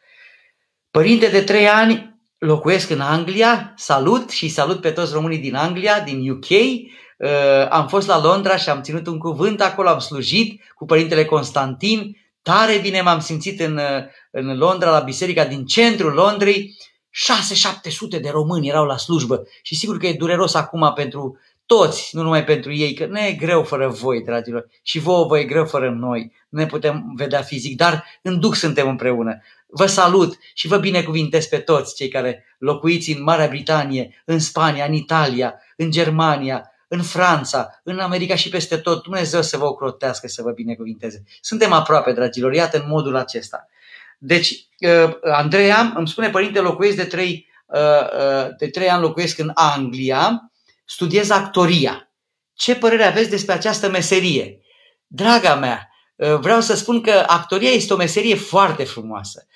[0.90, 6.00] Părinte de trei ani, locuiesc în Anglia, salut și salut pe toți românii din Anglia,
[6.00, 6.48] din UK.
[6.50, 11.24] Uh, am fost la Londra și am ținut un cuvânt acolo, am slujit cu părintele
[11.24, 12.16] Constantin.
[12.42, 16.76] Tare bine m-am simțit în, uh, în Londra, la biserica din centrul Londrei
[18.16, 22.22] 6-700 de români erau la slujbă și sigur că e dureros acum pentru toți, nu
[22.22, 25.64] numai pentru ei, că ne e greu fără voi, dragilor, și vouă vă e greu
[25.64, 29.42] fără noi, nu ne putem vedea fizic, dar în duc suntem împreună.
[29.66, 34.84] Vă salut și vă binecuvintez pe toți cei care locuiți în Marea Britanie, în Spania,
[34.84, 39.02] în Italia, în Germania, în Franța, în America și peste tot.
[39.02, 41.24] Dumnezeu să vă ocrotească, să vă binecuvinteze.
[41.40, 43.68] Suntem aproape, dragilor, iată în modul acesta.
[44.18, 49.38] Deci, uh, Andreea îmi spune, părinte, locuiesc de trei, uh, uh, de trei ani locuiesc
[49.38, 50.52] în Anglia,
[50.84, 52.12] studiez actoria.
[52.54, 54.60] Ce părere aveți despre această meserie?
[55.06, 55.88] Draga mea,
[56.40, 59.46] vreau să spun că actoria este o meserie foarte frumoasă.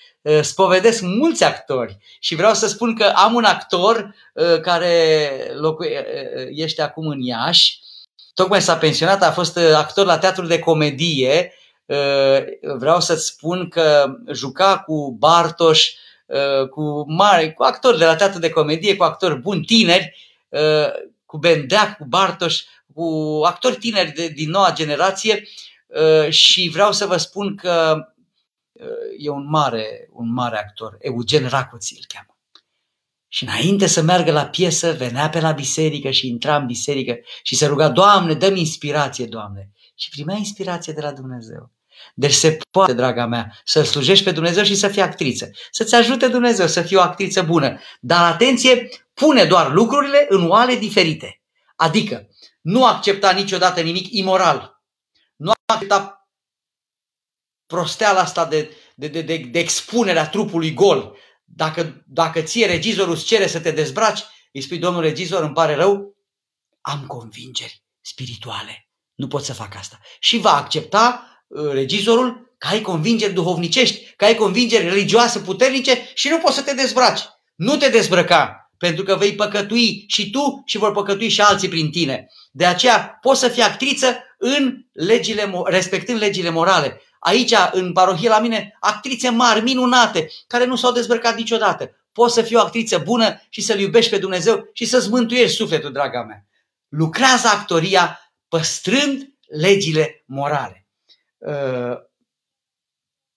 [0.40, 4.14] Spovedesc mulți actori și vreau să spun că am un actor
[4.62, 7.78] care locuiește acum în Iași,
[8.34, 11.61] tocmai s-a pensionat, a fost actor la teatrul de comedie Uh,
[12.78, 15.88] vreau să-ți spun că juca cu Bartoș,
[16.26, 20.16] uh, cu mari, cu actori de la teatru de comedie, cu actori buni tineri,
[20.49, 20.88] uh,
[21.26, 22.62] cu Bendeac, cu Bartoș,
[22.95, 25.49] cu actori tineri de, din noua generație
[26.28, 28.07] și vreau să vă spun că
[29.18, 32.32] e un mare, un mare actor, Eugen Racoții îl cheamă.
[33.28, 37.57] Și înainte să meargă la piesă, venea pe la biserică și intra în biserică și
[37.57, 39.70] se ruga, Doamne, dă-mi inspirație, Doamne.
[39.95, 41.70] Și primea inspirație de la Dumnezeu.
[42.14, 45.50] Deci se poate, draga mea, să slujești pe Dumnezeu și să fii actriță.
[45.70, 47.80] Să-ți ajute Dumnezeu să fii o actriță bună.
[48.00, 51.40] Dar atenție, pune doar lucrurile în oale diferite.
[51.76, 52.28] Adică,
[52.60, 54.82] nu accepta niciodată nimic imoral.
[55.36, 56.28] Nu accepta
[57.66, 61.16] prosteala asta de, de, de, de, de expunerea trupului gol.
[61.44, 65.74] Dacă, dacă ție regizorul îți cere să te dezbraci, îi spui, domnul regizor, îmi pare
[65.74, 66.16] rău,
[66.80, 68.88] am convingeri spirituale.
[69.14, 69.98] Nu pot să fac asta.
[70.18, 71.32] Și va accepta Uh,
[71.72, 76.74] regizorul că ai convingeri duhovnicești, că ai convingeri religioase puternice și nu poți să te
[76.74, 77.20] dezbraci.
[77.55, 81.90] Nu te dezbrăca, pentru că vei păcătui și tu și vor păcătui și alții prin
[81.90, 82.26] tine.
[82.50, 87.00] De aceea poți să fii actriță în legile, respectând legile morale.
[87.18, 91.90] Aici, în parohie la mine, actrițe mari, minunate, care nu s-au dezbrăcat niciodată.
[92.12, 95.92] Poți să fii o actriță bună și să-L iubești pe Dumnezeu și să-ți mântuiești sufletul,
[95.92, 96.46] draga mea.
[96.88, 99.22] Lucrează actoria păstrând
[99.61, 100.82] legile morale.
[101.47, 101.97] Uh,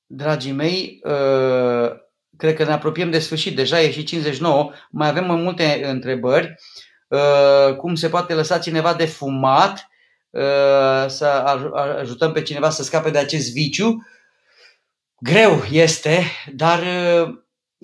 [0.05, 1.91] dragii mei, uh,
[2.37, 6.55] cred că ne apropiem de sfârșit, deja e și 59, mai avem multe întrebări.
[7.07, 9.89] Uh, cum se poate lăsa cineva de fumat,
[11.07, 11.25] să
[11.99, 14.07] ajutăm pe cineva să scape de acest viciu?
[15.19, 16.83] Greu este, dar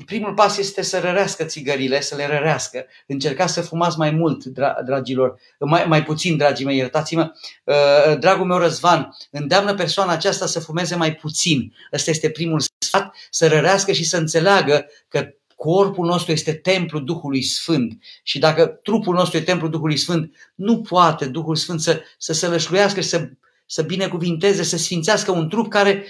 [0.06, 2.86] primul pas este să rărească țigările, să le rărească.
[3.08, 4.44] Încercați să fumați mai mult,
[4.86, 7.32] dragilor, mai, mai puțin, dragii mei, iertați-mă.
[7.64, 11.74] Uh, dragul meu Răzvan, îndeamnă persoana aceasta să fumeze mai puțin.
[11.94, 17.42] Ăsta este primul sfat, să rărească și să înțeleagă că corpul nostru este templul Duhului
[17.42, 17.98] Sfânt.
[18.24, 22.48] Și dacă trupul nostru e templul Duhului Sfânt, nu poate Duhul Sfânt să, să se
[22.48, 23.30] lășluiască și să,
[23.66, 26.06] să binecuvinteze, să sfințească un trup care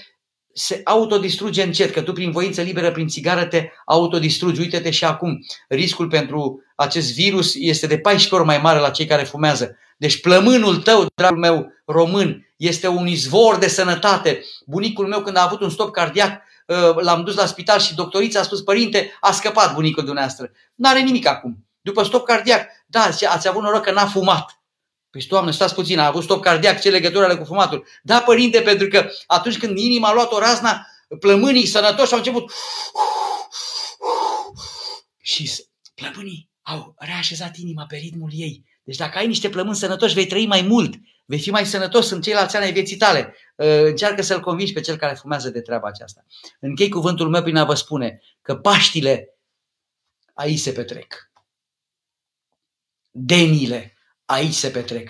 [0.54, 4.60] se autodistruge încet, că tu prin voință liberă, prin țigară te autodistrugi.
[4.60, 9.06] Uite-te și acum, riscul pentru acest virus este de 14 ori mai mare la cei
[9.06, 9.78] care fumează.
[9.97, 14.43] Deci plămânul tău, dragul meu român, este un izvor de sănătate.
[14.66, 18.39] Bunicul meu când a avut un stop cardiac, uh, l-am dus la spital și doctorița
[18.39, 20.52] a spus, părinte, a scăpat bunicul dumneavoastră.
[20.76, 21.66] N-are nimic acum.
[21.82, 24.61] După stop cardiac, da, ați avut noroc că n-a fumat.
[25.12, 27.88] Păi, Doamne, stați puțin, a avut stop cardiac, ce legătură are cu fumatul?
[28.03, 30.88] Da, părinte, pentru că atunci când inima a luat o razna,
[31.20, 32.51] plămânii sănătoși au început
[35.22, 35.51] și
[35.95, 38.66] plămânii au reașezat inima pe ritmul ei.
[38.84, 40.93] Deci dacă ai niște plămâni sănătoși, vei trăi mai mult,
[41.26, 43.36] vei fi mai sănătos în ceilalți ani ai vieții tale.
[43.59, 46.26] Ă, încearcă să-l convingi pe cel care fumează de treaba aceasta.
[46.59, 49.38] Închei cuvântul meu prin a vă spune că Paștile
[50.34, 51.32] aici se petrec.
[53.12, 53.95] Denile
[54.32, 55.09] aici se petrec.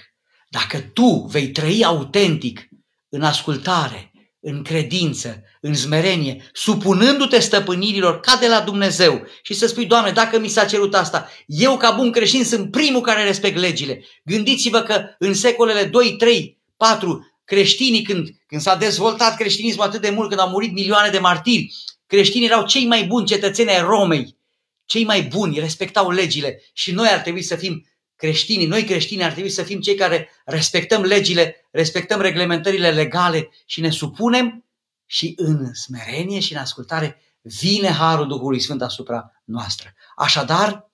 [0.49, 2.67] Dacă tu vei trăi autentic
[3.09, 9.85] în ascultare, în credință, în zmerenie, supunându-te stăpânirilor ca de la Dumnezeu și să spui,
[9.85, 14.05] Doamne, dacă mi s-a cerut asta, eu ca bun creștin sunt primul care respect legile.
[14.23, 20.09] Gândiți-vă că în secolele 2, 3, 4, creștinii, când, când s-a dezvoltat creștinismul atât de
[20.09, 21.73] mult, când au murit milioane de martiri,
[22.07, 24.37] creștinii erau cei mai buni cetățeni ai Romei,
[24.85, 27.85] cei mai buni, respectau legile și noi ar trebui să fim
[28.21, 33.81] creștinii, noi creștini ar trebui să fim cei care respectăm legile, respectăm reglementările legale și
[33.81, 34.65] ne supunem
[35.05, 39.93] și în smerenie și în ascultare vine Harul Duhului Sfânt asupra noastră.
[40.15, 40.91] Așadar,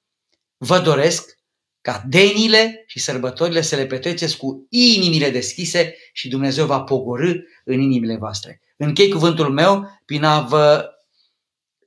[0.58, 1.38] vă doresc
[1.82, 7.34] ca denile și sărbătorile să le petreceți cu inimile deschise și Dumnezeu va pogorâ
[7.66, 8.62] în inimile voastre.
[8.78, 10.92] Închei cuvântul meu prin a vă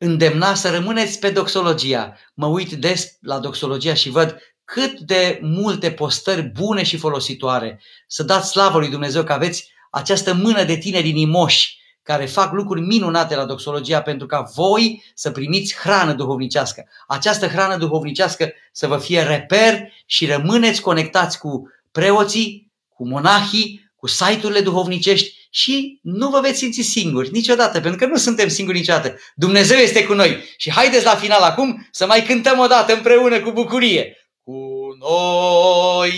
[0.02, 2.16] îndemna să rămâneți pe doxologia.
[2.34, 4.36] Mă uit des la doxologia și văd
[4.72, 7.80] cât de multe postări bune și folositoare.
[8.06, 12.80] Să dați slavă lui Dumnezeu că aveți această mână de tineri inimoși care fac lucruri
[12.80, 16.84] minunate la doxologia pentru ca voi să primiți hrană duhovnicească.
[17.06, 21.62] Această hrană duhovnicească să vă fie reper și rămâneți conectați cu
[21.92, 28.06] preoții, cu monahii, cu site-urile duhovnicești și nu vă veți simți singuri niciodată, pentru că
[28.06, 29.16] nu suntem singuri niciodată.
[29.34, 30.44] Dumnezeu este cu noi.
[30.56, 34.19] Și haideți la final acum să mai cântăm o dată împreună cu bucurie.
[34.50, 36.12] Cu noi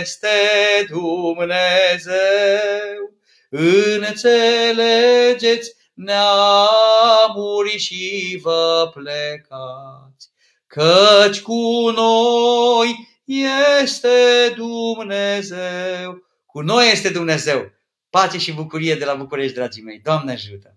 [0.00, 0.28] este
[0.88, 2.14] Dumnezeu
[4.00, 10.30] Înțelegeți neamuri și vă plecați,
[10.66, 16.22] Căci cu noi este Dumnezeu.
[16.46, 17.72] Cu noi este Dumnezeu.
[18.10, 20.00] Pace și bucurie de la București, dragii mei.
[20.02, 20.76] Doamne ajută!